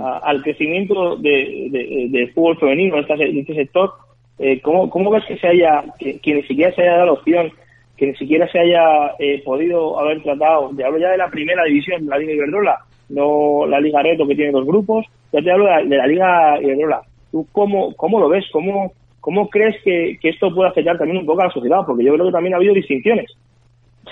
al 0.00 0.42
crecimiento 0.42 1.16
de, 1.16 2.08
de, 2.10 2.26
fútbol 2.28 2.58
femenino 2.58 2.96
en 2.96 3.38
este, 3.38 3.54
sector, 3.54 3.92
eh, 4.38 4.60
¿cómo, 4.62 4.88
¿cómo 4.88 5.10
ves 5.10 5.24
que 5.26 5.36
se 5.36 5.46
haya, 5.46 5.84
que, 5.98 6.18
ni 6.24 6.42
siquiera 6.44 6.74
se 6.74 6.82
haya 6.82 6.92
dado 6.92 7.06
la 7.06 7.12
opción, 7.12 7.52
que 7.98 8.06
ni 8.06 8.14
siquiera 8.14 8.50
se 8.50 8.60
haya 8.60 9.12
eh, 9.18 9.42
podido 9.44 10.00
haber 10.00 10.22
tratado, 10.22 10.70
te 10.74 10.84
hablo 10.84 10.98
ya 10.98 11.10
de 11.10 11.18
la 11.18 11.28
primera 11.28 11.64
división, 11.64 12.06
la 12.06 12.16
Liga 12.16 12.32
Iberdrola, 12.32 12.78
no 13.10 13.66
la 13.66 13.78
Liga 13.78 14.02
Reto 14.02 14.26
que 14.26 14.34
tiene 14.34 14.52
dos 14.52 14.64
grupos, 14.64 15.04
ya 15.32 15.42
te 15.42 15.50
hablo 15.50 15.66
de 15.66 15.96
la 15.96 16.06
Liga 16.06 16.58
Iberdrola 16.62 17.02
¿Tú 17.34 17.48
cómo, 17.50 17.92
cómo 17.96 18.20
lo 18.20 18.28
ves? 18.28 18.44
¿Cómo, 18.52 18.92
cómo 19.18 19.48
crees 19.48 19.74
que, 19.82 20.16
esto 20.22 20.54
puede 20.54 20.70
afectar 20.70 20.96
también 20.96 21.18
un 21.18 21.26
poco 21.26 21.40
a 21.40 21.46
la 21.46 21.52
sociedad? 21.52 21.80
Porque 21.84 22.04
yo 22.04 22.12
creo 22.14 22.26
que 22.26 22.30
también 22.30 22.54
ha 22.54 22.58
habido 22.58 22.74
distinciones. 22.74 23.28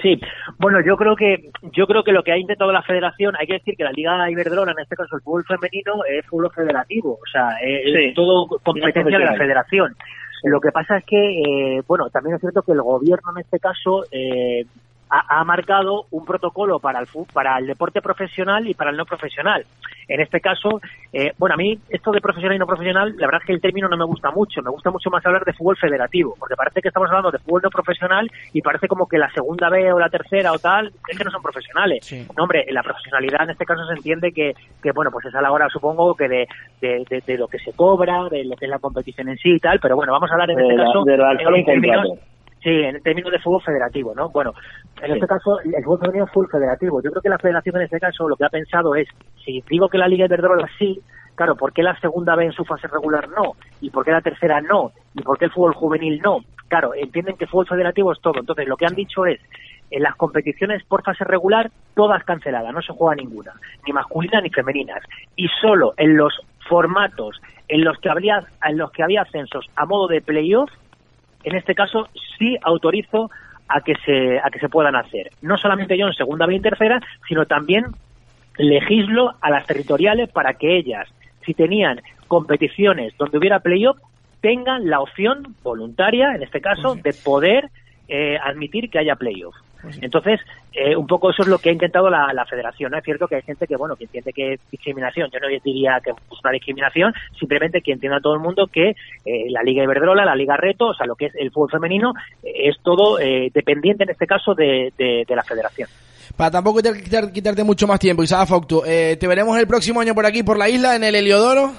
Sí, 0.03 0.21
bueno, 0.59 0.81
yo 0.85 0.97
creo 0.97 1.15
que 1.15 1.51
yo 1.73 1.87
creo 1.87 2.03
que 2.03 2.11
lo 2.11 2.25
que 2.25 2.33
ha 2.33 2.37
intentado 2.37 2.73
la 2.73 2.83
Federación, 2.83 3.37
hay 3.39 3.47
que 3.47 3.53
decir 3.53 3.77
que 3.77 3.85
la 3.85 3.93
Liga 3.93 4.29
Iberdrola, 4.29 4.73
en 4.73 4.81
este 4.81 4.97
caso 4.97 5.15
el 5.15 5.23
fútbol 5.23 5.45
femenino, 5.45 6.03
es 6.11 6.27
fútbol 6.27 6.51
federativo, 6.53 7.13
o 7.13 7.31
sea, 7.31 7.51
es 7.63 8.13
todo 8.13 8.49
competencia 8.61 9.19
de 9.19 9.25
la 9.25 9.37
Federación. 9.37 9.95
Lo 10.43 10.61
que 10.61 10.73
pasa 10.73 10.97
es 10.97 11.05
que, 11.05 11.77
eh, 11.77 11.83
bueno, 11.87 12.11
también 12.11 12.35
es 12.35 12.41
cierto 12.41 12.63
que 12.63 12.73
el 12.73 12.83
gobierno 12.83 13.31
en 13.37 13.43
este 13.43 13.61
caso 13.61 14.03
eh, 14.11 14.65
ha, 15.13 15.45
marcado 15.45 16.07
un 16.11 16.25
protocolo 16.25 16.79
para 16.79 16.99
el, 17.01 17.07
para 17.33 17.59
el 17.59 17.67
deporte 17.67 18.01
profesional 18.01 18.67
y 18.67 18.73
para 18.73 18.91
el 18.91 18.97
no 18.97 19.05
profesional. 19.05 19.67
En 20.09 20.21
este 20.21 20.41
caso, 20.41 20.81
eh, 21.13 21.33
bueno, 21.39 21.55
a 21.55 21.57
mí 21.59 21.79
esto 21.91 22.13
de 22.13 22.21
profesional 22.21 22.57
y 22.57 22.59
no 22.59 22.67
profesional, 22.67 23.15
la 23.19 23.27
verdad 23.27 23.43
es 23.43 23.47
que 23.47 23.53
el 23.53 23.61
término 23.61 23.89
no 23.89 23.97
me 23.99 24.07
gusta 24.07 24.31
mucho. 24.31 24.63
Me 24.63 24.71
gusta 24.71 24.91
mucho 24.91 25.11
más 25.11 25.25
hablar 25.27 25.45
de 25.45 25.53
fútbol 25.53 25.77
federativo, 25.77 26.35
porque 26.39 26.57
parece 26.57 26.81
que 26.81 26.89
estamos 26.89 27.11
hablando 27.11 27.31
de 27.31 27.39
fútbol 27.39 27.61
no 27.63 27.71
profesional 27.71 28.31
y 28.53 28.63
parece 28.63 28.89
como 28.89 29.07
que 29.07 29.19
la 29.19 29.31
segunda 29.33 29.69
B 29.69 29.93
o 29.93 29.99
la 29.99 30.09
tercera 30.09 30.53
o 30.53 30.59
tal, 30.59 30.93
es 31.09 31.19
que 31.19 31.25
no 31.25 31.31
son 31.31 31.43
profesionales. 31.43 32.11
No, 32.37 32.45
hombre, 32.45 32.65
la 32.71 32.83
profesionalidad 32.83 33.43
en 33.43 33.51
este 33.51 33.67
caso 33.67 33.85
se 33.87 33.95
entiende 33.95 34.33
que, 34.33 34.55
que 34.83 34.93
bueno, 34.93 35.11
pues 35.11 35.27
es 35.27 35.35
a 35.35 35.43
la 35.43 35.53
hora, 35.53 35.69
supongo, 35.69 36.15
que 36.15 36.29
de, 36.29 36.49
de, 36.81 37.37
lo 37.37 37.49
que 37.49 37.59
se 37.59 37.73
cobra, 37.75 38.29
de 38.31 38.45
lo 38.45 38.57
que 38.57 38.65
es 38.65 38.71
la 38.71 38.79
competición 38.79 39.29
en 39.29 39.37
sí 39.37 39.51
y 39.51 39.59
tal, 39.59 39.79
pero 39.79 39.95
bueno, 39.95 40.13
vamos 40.13 40.31
a 40.31 40.35
hablar 40.35 40.51
en 40.51 40.61
este 40.61 40.77
caso 40.77 41.05
de 41.05 41.17
Sí, 42.63 42.71
en 42.71 43.03
términos 43.03 43.33
de 43.33 43.41
fútbol 43.41 43.63
federativo, 43.63 44.15
¿no? 44.15 44.29
Bueno, 44.29 44.55
en 45.03 45.13
este 45.13 45.27
caso, 45.27 45.59
el 45.61 45.83
fútbol 45.83 45.99
femenino 45.99 46.27
es 46.27 46.31
fútbol 46.31 46.51
federativo. 46.51 47.03
Yo 47.03 47.11
creo 47.11 47.23
que 47.23 47.29
la 47.29 47.39
federación 47.39 47.77
en 47.77 47.83
este 47.83 47.99
caso 47.99 48.29
lo 48.29 48.37
que 48.37 48.45
ha 48.45 48.51
pensado 48.51 48.95
es, 48.95 49.09
si 49.45 49.65
digo 49.69 49.89
que 49.89 49.99
la 49.99 50.07
Liga 50.07 50.27
Iberdrola 50.27 50.69
sí, 50.79 51.01
claro, 51.35 51.57
¿por 51.57 51.73
qué 51.73 51.83
la 51.83 51.99
segunda 51.99 52.37
vez 52.37 52.47
en 52.47 52.53
su 52.53 52.65
fase 52.65 52.87
regular 52.87 53.29
no? 53.31 53.57
¿Y 53.81 53.91
por 53.91 54.05
qué 54.05 54.13
la 54.13 54.21
tercera 54.21 54.61
no? 54.61 54.93
¿Y 55.15 55.23
por 55.23 55.39
qué 55.39 55.47
el 55.47 55.51
fútbol 55.51 55.75
juvenil 55.75 56.21
no? 56.23 56.39
Claro, 56.69 56.95
entienden 56.95 57.37
que 57.37 57.49
fútbol 57.49 57.67
federativo 57.67 58.13
es 58.13 58.21
todo. 58.21 58.39
Entonces, 58.39 58.69
lo 58.69 58.77
que 58.77 58.87
han 58.87 58.95
dicho 58.95 59.27
es, 59.27 59.41
en 59.91 60.03
las 60.05 60.15
competiciones 60.15 60.85
por 60.85 61.03
fase 61.03 61.25
regular, 61.25 61.71
todas 61.95 62.23
canceladas, 62.23 62.73
no 62.73 62.81
se 62.81 62.93
juega 62.93 63.17
ninguna, 63.17 63.53
ni 63.87 63.93
masculinas 63.93 64.43
ni 64.43 64.51
femeninas. 64.51 65.03
Y 65.35 65.49
solo 65.61 65.95
en 65.97 66.17
los 66.17 66.33
formatos 66.69 67.41
en 67.69 67.83
los 67.85 67.99
que 67.99 68.09
habría, 68.09 68.45
en 68.65 68.79
los 68.79 68.93
que 68.93 69.03
había 69.03 69.23
ascensos 69.23 69.67
a 69.75 69.85
modo 69.85 70.07
de 70.07 70.21
playoff, 70.23 70.71
en 71.45 71.57
este 71.57 71.75
caso 71.75 72.09
sí 72.43 72.59
autorizo 72.63 73.31
a 73.69 73.81
que 73.81 73.95
se 74.05 74.39
a 74.39 74.51
que 74.51 74.59
se 74.59 74.69
puedan 74.69 74.97
hacer. 74.97 75.31
No 75.41 75.57
solamente 75.57 75.97
yo 75.97 76.07
en 76.09 76.15
segunda 76.15 76.47
B 76.47 76.57
y 76.57 76.61
tercera, 76.61 77.01
sino 77.29 77.47
también 77.47 77.87
legislo 78.59 79.35
a 79.41 79.51
las 79.51 79.67
territoriales 79.67 80.31
para 80.31 80.55
que 80.55 80.77
ellas, 80.77 81.09
si 81.47 81.55
tenían 81.55 82.01
competiciones 82.27 83.15
donde 83.17 83.39
hubiera 83.39 83.61
playoff, 83.61 83.99
tengan 84.41 84.91
la 84.91 85.01
opción 85.01 85.55
voluntaria, 85.63 86.35
en 86.35 86.43
este 86.43 86.61
caso, 86.61 86.97
de 86.97 87.15
poder 87.15 87.71
eh, 88.09 88.37
admitir 88.43 88.91
que 88.91 88.99
haya 88.99 89.17
playoff. 89.17 89.55
Pues 89.83 89.99
Entonces, 90.01 90.41
eh, 90.73 90.95
un 90.97 91.07
poco 91.07 91.31
eso 91.31 91.43
es 91.43 91.49
lo 91.49 91.59
que 91.59 91.71
ha 91.71 91.73
intentado 91.73 92.09
la, 92.09 92.47
federación. 92.49 92.95
Es 92.95 93.05
cierto 93.05 93.27
que 93.27 93.37
hay 93.37 93.43
gente 93.43 93.67
que, 93.67 93.77
bueno, 93.77 93.97
que 93.97 94.05
entiende 94.05 94.33
que 94.33 94.55
es 94.55 94.61
discriminación. 94.71 95.29
Yo 95.33 95.41
no 95.41 95.49
diría 95.49 96.01
que 96.03 96.11
es 96.11 96.17
una 96.43 96.53
discriminación, 96.53 97.13
simplemente 97.39 97.81
que 97.81 97.93
entienda 97.93 98.21
todo 98.21 98.35
el 98.35 98.41
mundo 98.41 98.67
que 98.67 98.91
eh, 98.91 99.51
la 99.51 99.63
Liga 99.63 99.83
Iberdrola, 99.83 100.25
la 100.25 100.37
Liga 100.37 100.57
Reto, 100.57 100.89
o 100.89 100.95
sea, 100.95 101.07
lo 101.07 101.17
que 101.17 101.27
es 101.27 101.35
el 101.35 101.51
fútbol 101.51 101.71
femenino, 101.71 102.13
eh, 102.43 102.69
es 102.69 102.77
todo 102.83 103.17
dependiente 103.17 104.05
en 104.05 104.11
este 104.11 104.27
caso 104.27 104.55
de, 104.55 104.93
la 105.29 105.43
federación. 105.43 105.89
Para 106.37 106.51
tampoco 106.51 106.81
quitarte 107.33 107.65
mucho 107.65 107.87
más 107.87 107.99
tiempo, 107.99 108.23
Isaac 108.23 108.49
Fausto, 108.49 108.83
¿te 108.83 109.27
veremos 109.27 109.59
el 109.59 109.67
próximo 109.67 110.01
año 110.01 110.15
por 110.15 110.27
aquí, 110.27 110.43
por 110.43 110.59
la 110.59 110.69
isla, 110.69 110.97
en 110.97 111.05
el 111.05 111.15
Heliodoro? 111.15 111.73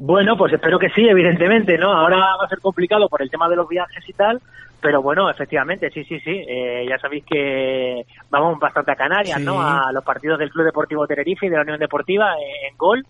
Bueno, 0.00 0.36
pues 0.36 0.52
espero 0.52 0.78
que 0.78 0.90
sí, 0.90 1.02
evidentemente, 1.08 1.76
¿no? 1.76 1.92
Ahora 1.92 2.18
va 2.18 2.44
a 2.44 2.48
ser 2.48 2.60
complicado 2.60 3.08
por 3.08 3.20
el 3.20 3.30
tema 3.30 3.48
de 3.48 3.56
los 3.56 3.68
viajes 3.68 4.08
y 4.08 4.12
tal, 4.12 4.40
pero 4.80 5.02
bueno, 5.02 5.28
efectivamente, 5.28 5.90
sí, 5.90 6.04
sí, 6.04 6.20
sí. 6.20 6.44
Eh, 6.46 6.86
ya 6.88 6.98
sabéis 6.98 7.24
que 7.24 8.04
vamos 8.30 8.58
bastante 8.60 8.92
a 8.92 8.96
Canarias, 8.96 9.40
¿no? 9.40 9.60
A 9.60 9.90
los 9.92 10.04
partidos 10.04 10.38
del 10.38 10.50
Club 10.50 10.66
Deportivo 10.66 11.06
Tenerife 11.06 11.46
y 11.46 11.48
de 11.48 11.56
la 11.56 11.62
Unión 11.62 11.80
Deportiva 11.80 12.34
en, 12.36 12.76
gol. 12.76 13.04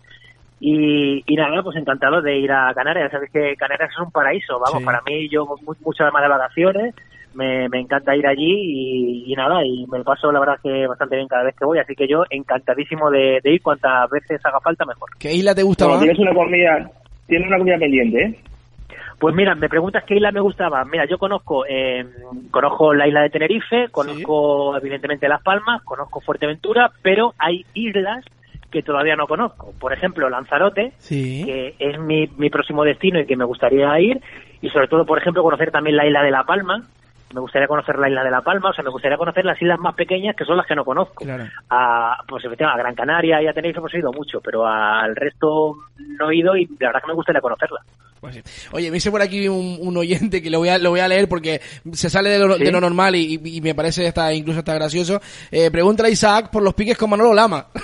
Y, 0.59 1.23
nada, 1.35 1.61
pues 1.61 1.77
encantado 1.77 2.21
de 2.21 2.37
ir 2.37 2.51
a 2.51 2.73
Canarias. 2.73 3.07
Ya 3.07 3.17
sabéis 3.17 3.31
que 3.31 3.55
Canarias 3.55 3.91
es 3.91 3.99
un 3.99 4.11
paraíso. 4.11 4.59
Vamos, 4.59 4.83
para 4.83 5.01
mí, 5.05 5.29
yo 5.29 5.45
mucho 5.45 6.03
además 6.03 6.23
de 6.23 6.29
vacaciones. 6.29 6.95
Me, 7.35 7.65
encanta 7.65 8.15
ir 8.15 8.25
allí 8.25 9.25
y, 9.27 9.33
nada, 9.35 9.63
y 9.63 9.85
me 9.85 10.03
paso 10.03 10.31
la 10.31 10.39
verdad 10.39 10.59
que 10.63 10.87
bastante 10.87 11.15
bien 11.15 11.27
cada 11.27 11.43
vez 11.43 11.55
que 11.55 11.65
voy. 11.65 11.77
Así 11.77 11.93
que 11.93 12.07
yo 12.07 12.23
encantadísimo 12.31 13.11
de, 13.11 13.39
ir 13.43 13.61
cuantas 13.61 14.09
veces 14.09 14.43
haga 14.43 14.59
falta, 14.59 14.85
mejor. 14.85 15.09
¿Qué 15.19 15.31
isla 15.33 15.53
te 15.53 15.61
gusta 15.61 15.87
más? 15.87 15.99
Tienes 15.99 16.17
una 16.17 16.33
comida, 16.33 16.89
tienes 17.27 17.47
una 17.47 17.57
comida 17.59 17.77
pendiente, 17.77 18.23
¿eh? 18.23 18.48
Pues 19.19 19.35
mira, 19.35 19.53
me 19.55 19.67
preguntas 19.67 20.03
qué 20.05 20.15
isla 20.15 20.31
me 20.31 20.39
gustaba. 20.39 20.83
Mira, 20.85 21.05
yo 21.05 21.17
conozco 21.17 21.65
eh, 21.67 22.05
conozco 22.51 22.93
la 22.93 23.07
isla 23.07 23.21
de 23.21 23.29
Tenerife, 23.29 23.89
conozco 23.91 24.77
evidentemente 24.77 25.27
Las 25.27 25.43
Palmas, 25.43 25.83
conozco 25.83 26.21
Fuerteventura, 26.21 26.91
pero 27.01 27.33
hay 27.37 27.65
islas 27.73 28.23
que 28.71 28.81
todavía 28.81 29.15
no 29.15 29.27
conozco. 29.27 29.73
Por 29.79 29.93
ejemplo, 29.93 30.29
Lanzarote, 30.29 30.93
que 31.45 31.75
es 31.79 31.99
mi, 31.99 32.27
mi 32.37 32.49
próximo 32.49 32.83
destino 32.83 33.19
y 33.19 33.25
que 33.25 33.35
me 33.35 33.45
gustaría 33.45 33.99
ir, 33.99 34.21
y 34.61 34.69
sobre 34.69 34.87
todo, 34.87 35.05
por 35.05 35.17
ejemplo, 35.17 35.43
conocer 35.43 35.71
también 35.71 35.97
la 35.97 36.05
isla 36.05 36.23
de 36.23 36.31
La 36.31 36.43
Palma, 36.43 36.83
me 37.33 37.41
gustaría 37.41 37.67
conocer 37.67 37.97
la 37.99 38.09
isla 38.09 38.23
de 38.23 38.31
La 38.31 38.41
Palma, 38.41 38.69
o 38.69 38.73
sea, 38.73 38.83
me 38.83 38.89
gustaría 38.89 39.17
conocer 39.17 39.45
las 39.45 39.61
islas 39.61 39.79
más 39.79 39.95
pequeñas 39.95 40.35
que 40.35 40.45
son 40.45 40.57
las 40.57 40.65
que 40.65 40.75
no 40.75 40.83
conozco. 40.83 41.25
A, 41.69 42.17
pues 42.27 42.43
efectivamente, 42.45 42.79
a 42.79 42.83
Gran 42.83 42.95
Canaria 42.95 43.41
y 43.41 43.47
a 43.47 43.53
Tenerife 43.53 43.79
hemos 43.79 43.93
ido 43.93 44.11
mucho, 44.11 44.39
pero 44.41 44.65
al 44.65 45.15
resto 45.15 45.75
no 45.97 46.31
he 46.31 46.37
ido 46.37 46.55
y 46.55 46.65
la 46.79 46.87
verdad 46.87 47.01
que 47.01 47.07
me 47.07 47.13
gustaría 47.13 47.41
conocerla. 47.41 47.81
Pues 48.19 48.43
Oye, 48.71 48.89
me 48.89 48.95
dice 48.95 49.11
por 49.11 49.21
aquí 49.21 49.47
un, 49.47 49.95
oyente 49.95 50.41
que 50.41 50.49
lo 50.49 50.59
voy 50.59 50.69
a, 50.69 50.77
lo 50.77 50.91
voy 50.91 50.99
a 50.99 51.07
leer 51.07 51.27
porque 51.29 51.61
se 51.91 52.09
sale 52.09 52.29
de 52.29 52.39
lo, 52.39 52.57
de 52.57 52.71
lo 52.71 52.81
normal 52.81 53.15
y, 53.15 53.59
me 53.61 53.75
parece 53.75 54.07
hasta 54.07 54.33
incluso 54.33 54.59
está 54.59 54.73
gracioso. 54.73 55.19
Eh, 55.51 55.71
pregunta 55.71 56.05
a 56.05 56.09
Isaac 56.09 56.49
por 56.51 56.63
los 56.63 56.73
piques 56.73 56.97
con 56.97 57.09
Manolo 57.09 57.33
Lama. 57.33 57.67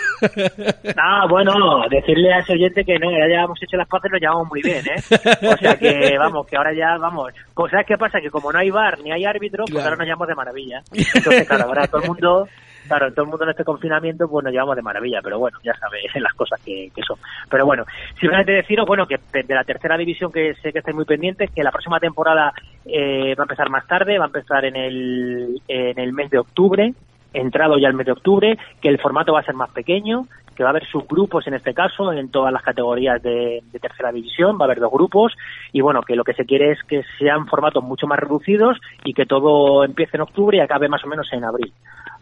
Ah, 0.98 1.26
bueno, 1.30 1.54
decirle 1.89 2.34
a 2.34 2.39
ese 2.39 2.54
oyente 2.54 2.84
que 2.84 2.98
no, 2.98 3.12
ya 3.12 3.43
hemos 3.43 3.62
hecho 3.62 3.78
las 3.78 3.88
paces, 3.88 4.10
lo 4.12 4.17
llevamos 4.17 4.48
muy 4.48 4.62
bien, 4.62 4.84
¿eh? 4.88 5.48
O 5.48 5.58
sea 5.58 5.78
que, 5.78 6.17
vamos, 6.17 6.48
que 6.48 6.56
ahora 6.56 6.74
ya, 6.74 6.98
vamos. 6.98 7.34
¿Sabes 7.69 7.86
qué 7.86 7.98
pasa? 7.98 8.19
Que 8.21 8.30
como 8.30 8.52
no 8.52 8.60
hay 8.60 8.69
bar 8.69 9.00
ni 9.00 9.12
hay 9.12 9.26
árbitro, 9.26 9.65
pues 9.69 9.84
ahora 9.84 9.98
nos 9.98 10.06
llevamos 10.06 10.28
de 10.28 10.36
maravilla. 10.36 10.82
Entonces, 10.93 11.48
claro, 11.48 11.65
ahora 11.65 11.88
todo 11.88 12.02
el 12.02 12.08
mundo 12.08 12.48
claro, 12.88 13.12
todo 13.12 13.24
el 13.24 13.30
mundo 13.30 13.43
en 13.45 13.52
este 13.52 13.63
confinamiento 13.63 14.28
pues 14.28 14.43
nos 14.43 14.54
llevamos 14.54 14.76
de 14.76 14.82
maravilla, 14.82 15.19
pero 15.24 15.39
bueno, 15.39 15.58
ya 15.63 15.74
sabes 15.76 16.04
las 16.15 16.34
cosas 16.34 16.60
que, 16.63 16.89
son. 17.06 17.17
Pero 17.50 17.65
bueno, 17.65 17.84
simplemente 18.19 18.52
deciros, 18.52 18.88
bueno, 18.88 19.06
que 19.06 19.19
de 19.32 19.54
la 19.54 19.63
tercera 19.63 19.98
división 19.98 20.32
que 20.32 20.54
sé 20.56 20.71
que 20.71 20.80
estáis 20.80 20.95
muy 20.95 21.06
pendientes, 21.06 21.52
que 21.52 21.63
la 21.63 21.71
próxima 21.71 22.00
temporada 22.00 22.54
eh, 22.86 23.36
va 23.36 23.43
a 23.43 23.45
empezar 23.45 23.69
más 23.69 23.86
tarde, 23.88 24.17
va 24.17 24.26
a 24.26 24.28
empezar 24.28 24.65
en 24.65 24.76
el, 24.76 25.62
en 25.67 26.00
el 26.00 26.13
mes 26.13 26.30
de 26.30 26.39
octubre, 26.39 26.93
entrado 27.34 27.78
ya 27.78 27.88
el 27.88 27.93
mes 27.93 28.06
de 28.06 28.13
octubre, 28.13 28.58
que 28.82 28.89
el 28.89 29.00
formato 29.00 29.34
va 29.34 29.41
a 29.41 29.43
ser 29.43 29.56
más 29.56 29.69
pequeño, 29.71 30.28
que 30.56 30.63
va 30.63 30.70
a 30.70 30.72
haber 30.72 30.86
subgrupos 30.88 31.46
en 31.48 31.54
este 31.54 31.74
caso 31.74 32.12
en 32.12 32.30
todas 32.30 32.52
las 32.52 32.63
categorías 32.63 33.22
de, 33.22 33.62
tercera 33.82 34.12
división, 34.12 34.58
va 34.58 34.62
a 34.62 34.65
haber 34.65 34.80
dos 34.80 34.91
grupos 34.91 35.34
y 35.72 35.82
bueno, 35.82 36.02
que 36.02 36.15
lo 36.15 36.24
que 36.24 36.34
se 36.34 36.46
quiere 36.46 36.72
es 36.72 36.80
que 36.84 37.04
sean 37.20 37.46
formatos 37.48 37.84
mucho 37.84 38.08
más 38.08 38.20
reducidos 38.20 38.78
y 39.04 39.13
que 39.13 39.26
todo 39.26 39.84
empiece 39.84 40.18
en 40.18 40.22
octubre 40.22 40.58
y 40.58 40.62
acabe 40.62 40.89
más 40.89 41.04
o 41.04 41.08
menos 41.08 41.28
en 41.32 41.44
abril. 41.44 41.74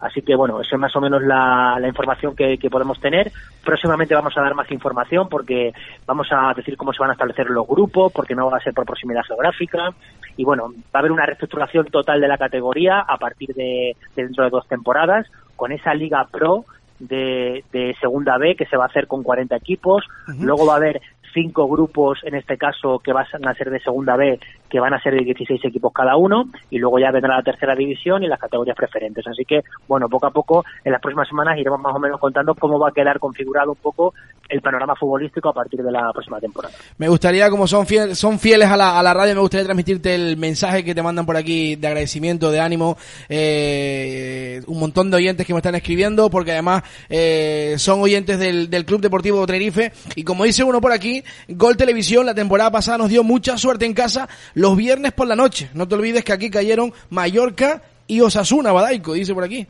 Así 0.04 0.22
que 0.22 0.36
bueno, 0.36 0.60
eso 0.60 0.76
es 0.76 0.82
más 0.82 0.94
o 0.98 1.00
menos 1.00 1.22
la, 1.24 1.80
información 1.88 2.36
que, 2.36 2.58
podemos 2.70 3.00
tener. 3.00 3.32
Próximamente 3.64 4.14
vamos 4.14 4.38
a 4.38 4.42
dar 4.42 4.54
más 4.54 4.70
información 4.70 5.30
porque 5.30 5.72
vamos 6.06 6.28
a 6.32 6.54
decir 6.54 6.76
cómo 6.76 6.92
se 6.92 7.00
van 7.00 7.12
a 7.12 7.14
establecer 7.14 7.50
los 7.50 7.66
grupos, 7.66 8.12
porque 8.12 8.36
no 8.36 8.50
va 8.50 8.58
a 8.58 8.62
ser 8.62 8.74
por 8.74 8.86
proximidad 8.86 9.24
geográfica. 9.26 9.92
Y 10.36 10.44
bueno, 10.44 10.74
va 10.94 10.96
a 10.96 11.00
haber 11.00 11.14
una 11.14 11.26
reestructuración 11.26 11.86
total 11.86 12.20
de 12.20 12.28
la 12.28 12.38
categoría 12.38 13.00
a 13.00 13.18
partir 13.18 13.54
de 13.56 13.96
dentro 14.14 14.44
de 14.44 14.50
dos 14.50 14.68
temporadas 14.68 15.26
con 15.56 15.72
esa 15.72 15.94
Liga 15.94 16.28
Pro 16.30 16.66
de, 17.08 17.64
de, 17.72 17.96
Segunda 18.00 18.38
B 18.38 18.56
que 18.56 18.66
se 18.66 18.78
va 18.78 18.86
a 18.86 18.88
hacer 18.88 19.08
con 19.08 19.24
40 19.24 19.56
equipos. 19.56 20.06
Luego 20.40 20.66
va 20.66 20.74
a 20.74 20.78
haber 20.78 21.02
cinco 21.34 21.68
grupos, 21.68 22.20
en 22.24 22.36
este 22.36 22.58
caso, 22.58 23.00
que 23.00 23.12
van 23.12 23.26
a 23.46 23.54
ser 23.56 23.70
de 23.70 23.80
Segunda 23.80 24.16
B, 24.16 24.40
que 24.74 24.80
van 24.80 24.96
a 24.96 25.00
ser 25.00 25.14
de 25.14 25.24
16 25.24 25.64
equipos 25.66 25.94
cada 25.94 26.16
uno, 26.18 26.46
y 26.72 26.80
luego 26.80 26.98
ya 26.98 27.12
vendrá 27.12 27.38
la 27.38 27.44
tercera 27.44 27.76
división 27.76 28.24
y 28.24 28.28
las 28.28 28.40
categorías 28.40 28.76
preferentes. 28.76 29.24
Así 29.28 29.46
que, 29.46 29.62
bueno, 29.88 30.10
poco 30.10 30.26
a 30.26 30.32
poco, 30.32 30.66
en 30.84 30.92
las 30.92 31.00
próximas 31.00 31.28
semanas 31.28 31.60
iremos 31.60 31.80
más 31.80 31.96
o 31.96 32.00
menos 32.00 32.20
contando 32.20 32.56
cómo 32.56 32.80
va 32.80 32.90
a 32.90 32.92
quedar 32.92 33.20
configurado 33.20 33.74
un 33.74 33.78
poco 33.78 34.16
el 34.50 34.62
panorama 34.62 34.96
futbolístico 34.96 35.50
a 35.50 35.54
partir 35.54 35.84
de 35.84 35.92
la 35.92 36.12
próxima 36.12 36.40
temporada. 36.40 36.74
Me 36.98 37.08
gustaría, 37.08 37.52
como 37.52 37.68
son, 37.68 37.86
fieles, 37.86 38.18
son 38.18 38.40
fieles 38.40 38.68
a 38.68 38.76
la, 38.76 39.00
a 39.00 39.04
la 39.04 39.14
radio, 39.14 39.36
me 39.36 39.42
gustaría 39.42 39.64
transmitirte 39.64 40.16
el 40.16 40.38
mensaje 40.38 40.84
que 40.84 40.96
te 40.96 41.04
mandan 41.04 41.26
por 41.26 41.38
aquí 41.38 41.76
de 41.76 41.88
agradecimiento, 41.88 42.50
de 42.50 42.60
ánimo, 42.60 42.98
eh, 43.30 44.62
un 44.66 44.80
montón 44.80 45.12
de 45.12 45.18
oyentes 45.18 45.46
que 45.46 45.54
me 45.54 45.60
están 45.60 45.76
escribiendo, 45.76 46.32
porque 46.32 46.52
además 46.52 46.84
eh, 47.10 47.76
son 47.78 48.02
oyentes 48.02 48.40
del, 48.40 48.72
del 48.72 48.86
Club 48.86 49.02
Deportivo 49.02 49.46
Tenerife, 49.46 49.92
y 50.16 50.24
como 50.24 50.46
dice 50.46 50.64
uno 50.64 50.82
por 50.82 50.92
aquí, 50.92 51.24
Gol 51.48 51.78
Televisión 51.78 52.26
la 52.26 52.34
temporada 52.34 52.72
pasada 52.72 52.98
nos 52.98 53.10
dio 53.10 53.24
mucha 53.24 53.58
suerte 53.58 53.86
en 53.86 53.94
casa 53.94 54.28
los 54.64 54.78
viernes 54.78 55.12
por 55.12 55.28
la 55.28 55.36
noche. 55.36 55.70
No 55.74 55.90
te 55.90 55.96
olvides 55.96 56.24
que 56.24 56.32
aquí 56.32 56.50
cayeron 56.50 56.94
Mallorca 57.10 57.82
y 58.08 58.22
Osasuna, 58.22 58.72
Badaico, 58.72 59.12
dice 59.12 59.34
por 59.34 59.44
aquí. 59.44 59.68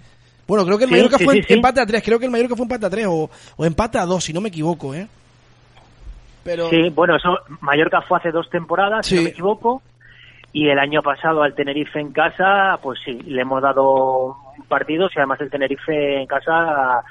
Bueno, 0.48 0.64
creo 0.66 0.78
que 0.78 0.84
el 0.84 0.92
Mallorca 0.92 1.18
fue 1.18 1.44
empate 1.50 1.82
a 1.82 1.86
tres, 1.88 2.04
creo 2.04 2.20
que 2.20 2.26
el 2.26 2.32
Mallorca 2.32 2.56
fue 2.56 2.66
empate 2.66 2.86
a 2.86 2.90
tres 2.92 3.08
o, 3.10 3.28
empate 3.58 3.98
a 3.98 4.06
dos, 4.06 4.24
si 4.24 4.34
no 4.34 4.40
me 4.40 4.50
equivoco, 4.50 4.94
¿eh? 4.94 5.08
Pero... 6.44 6.70
Sí, 6.70 6.90
bueno, 6.94 7.16
eso, 7.16 7.40
Mallorca 7.62 8.02
fue 8.02 8.20
hace 8.20 8.30
dos 8.30 8.48
temporadas, 8.52 9.08
si 9.08 9.16
no 9.16 9.22
me 9.24 9.30
equivoco, 9.30 9.82
y 10.52 10.68
el 10.68 10.78
año 10.78 11.02
pasado 11.02 11.42
al 11.42 11.56
Tenerife 11.56 12.00
en 12.00 12.12
casa, 12.12 12.78
pues 12.84 13.00
sí, 13.04 13.14
le 13.14 13.42
hemos 13.42 13.64
dado 13.64 14.38
partidos 14.68 15.12
y 15.16 15.20
además 15.20 15.42
el 15.42 15.50
Tenerife 15.50 16.22
en 16.22 16.28
casa 16.28 17.04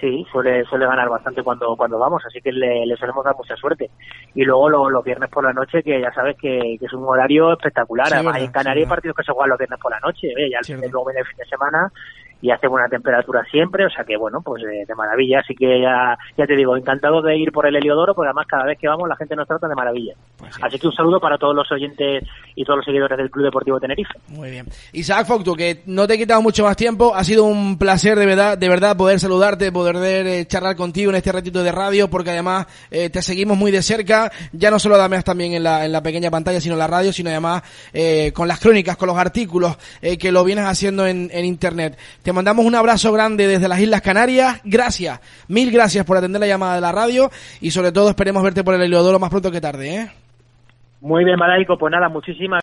Sí, 0.00 0.24
suele, 0.32 0.64
suele 0.64 0.86
ganar 0.86 1.08
bastante 1.10 1.42
cuando, 1.42 1.76
cuando 1.76 1.98
vamos, 1.98 2.22
así 2.26 2.40
que 2.40 2.50
le, 2.52 2.86
le 2.86 2.96
solemos 2.96 3.22
dar 3.24 3.36
mucha 3.36 3.54
suerte. 3.56 3.90
Y 4.34 4.44
luego 4.44 4.70
los 4.88 5.04
viernes 5.04 5.28
por 5.28 5.44
la 5.44 5.52
noche, 5.52 5.82
que 5.82 6.00
ya 6.00 6.12
sabes 6.12 6.36
que, 6.40 6.76
que 6.78 6.86
es 6.86 6.92
un 6.94 7.04
horario 7.04 7.52
espectacular. 7.52 8.06
Sí, 8.06 8.14
Además, 8.14 8.34
verdad, 8.34 8.46
en 8.46 8.52
Canarias 8.52 8.76
hay 8.76 8.84
sí, 8.84 8.88
partidos 8.90 9.16
que 9.16 9.24
se 9.24 9.32
juegan 9.32 9.50
los 9.50 9.58
viernes 9.58 9.78
por 9.78 9.92
la 9.92 10.00
noche, 10.00 10.28
¿eh? 10.28 10.50
ya 10.50 10.58
Cierto. 10.62 10.88
luego 10.90 11.06
viene 11.06 11.20
el 11.20 11.26
fin 11.26 11.36
de 11.36 11.44
semana 11.44 11.92
y 12.42 12.50
hace 12.50 12.68
buena 12.68 12.88
temperatura 12.88 13.44
siempre, 13.50 13.84
o 13.84 13.90
sea 13.90 14.04
que 14.04 14.16
bueno, 14.16 14.40
pues 14.42 14.62
eh, 14.64 14.84
de 14.86 14.94
maravilla. 14.94 15.40
Así 15.40 15.54
que 15.54 15.80
ya, 15.80 16.16
ya 16.36 16.46
te 16.46 16.56
digo, 16.56 16.76
encantado 16.76 17.20
de 17.20 17.36
ir 17.36 17.52
por 17.52 17.66
el 17.66 17.76
Heliodoro, 17.76 18.14
porque 18.14 18.28
además 18.28 18.46
cada 18.48 18.64
vez 18.64 18.78
que 18.78 18.88
vamos 18.88 19.08
la 19.08 19.16
gente 19.16 19.36
nos 19.36 19.46
trata 19.46 19.68
de 19.68 19.74
maravilla. 19.74 20.14
Pues 20.38 20.54
sí. 20.54 20.60
Así 20.64 20.78
que 20.78 20.86
un 20.86 20.94
saludo 20.94 21.20
para 21.20 21.36
todos 21.36 21.54
los 21.54 21.70
oyentes 21.70 22.24
y 22.54 22.64
todos 22.64 22.78
los 22.78 22.86
seguidores 22.86 23.18
del 23.18 23.30
Club 23.30 23.44
Deportivo 23.44 23.78
Tenerife. 23.78 24.14
Muy 24.28 24.50
bien. 24.50 24.66
Isaac 24.92 25.26
Focto, 25.26 25.54
que 25.54 25.82
no 25.86 26.06
te 26.06 26.14
he 26.14 26.18
quitado 26.18 26.40
mucho 26.40 26.64
más 26.64 26.76
tiempo, 26.76 27.14
ha 27.14 27.24
sido 27.24 27.44
un 27.44 27.78
placer 27.78 28.18
de 28.18 28.26
verdad, 28.26 28.56
de 28.56 28.68
verdad 28.68 28.96
poder 28.96 29.20
saludarte, 29.20 29.70
poder 29.70 29.89
eh, 29.96 30.46
charlar 30.46 30.76
contigo 30.76 31.10
en 31.10 31.16
este 31.16 31.32
ratito 31.32 31.62
de 31.62 31.72
radio, 31.72 32.08
porque 32.08 32.30
además 32.30 32.66
eh, 32.90 33.10
te 33.10 33.22
seguimos 33.22 33.56
muy 33.56 33.70
de 33.70 33.82
cerca, 33.82 34.30
ya 34.52 34.70
no 34.70 34.78
solo 34.78 34.96
además 34.96 35.24
también 35.24 35.52
en 35.54 35.62
la, 35.62 35.84
en 35.84 35.92
la 35.92 36.02
pequeña 36.02 36.30
pantalla, 36.30 36.60
sino 36.60 36.74
en 36.74 36.78
la 36.80 36.86
radio, 36.86 37.12
sino 37.12 37.30
además 37.30 37.62
eh, 37.92 38.32
con 38.32 38.48
las 38.48 38.60
crónicas, 38.60 38.96
con 38.96 39.08
los 39.08 39.18
artículos 39.18 39.76
eh, 40.02 40.18
que 40.18 40.32
lo 40.32 40.44
vienes 40.44 40.64
haciendo 40.64 41.06
en, 41.06 41.30
en 41.32 41.44
internet. 41.44 41.98
Te 42.22 42.32
mandamos 42.32 42.64
un 42.64 42.74
abrazo 42.74 43.12
grande 43.12 43.46
desde 43.46 43.68
las 43.68 43.80
Islas 43.80 44.00
Canarias, 44.00 44.60
gracias, 44.64 45.20
mil 45.48 45.70
gracias 45.70 46.04
por 46.04 46.16
atender 46.16 46.40
la 46.40 46.46
llamada 46.46 46.74
de 46.74 46.80
la 46.80 46.92
radio 46.92 47.30
y 47.60 47.70
sobre 47.70 47.92
todo 47.92 48.10
esperemos 48.10 48.42
verte 48.42 48.64
por 48.64 48.74
el 48.74 48.82
Heliodoro 48.82 49.18
más 49.18 49.30
pronto 49.30 49.50
que 49.50 49.60
tarde, 49.60 49.94
¿eh? 49.94 50.10
Muy 51.02 51.24
bien, 51.24 51.38
Malaico, 51.38 51.78
pues 51.78 51.90
nada, 51.90 52.10
muchísimas 52.10 52.58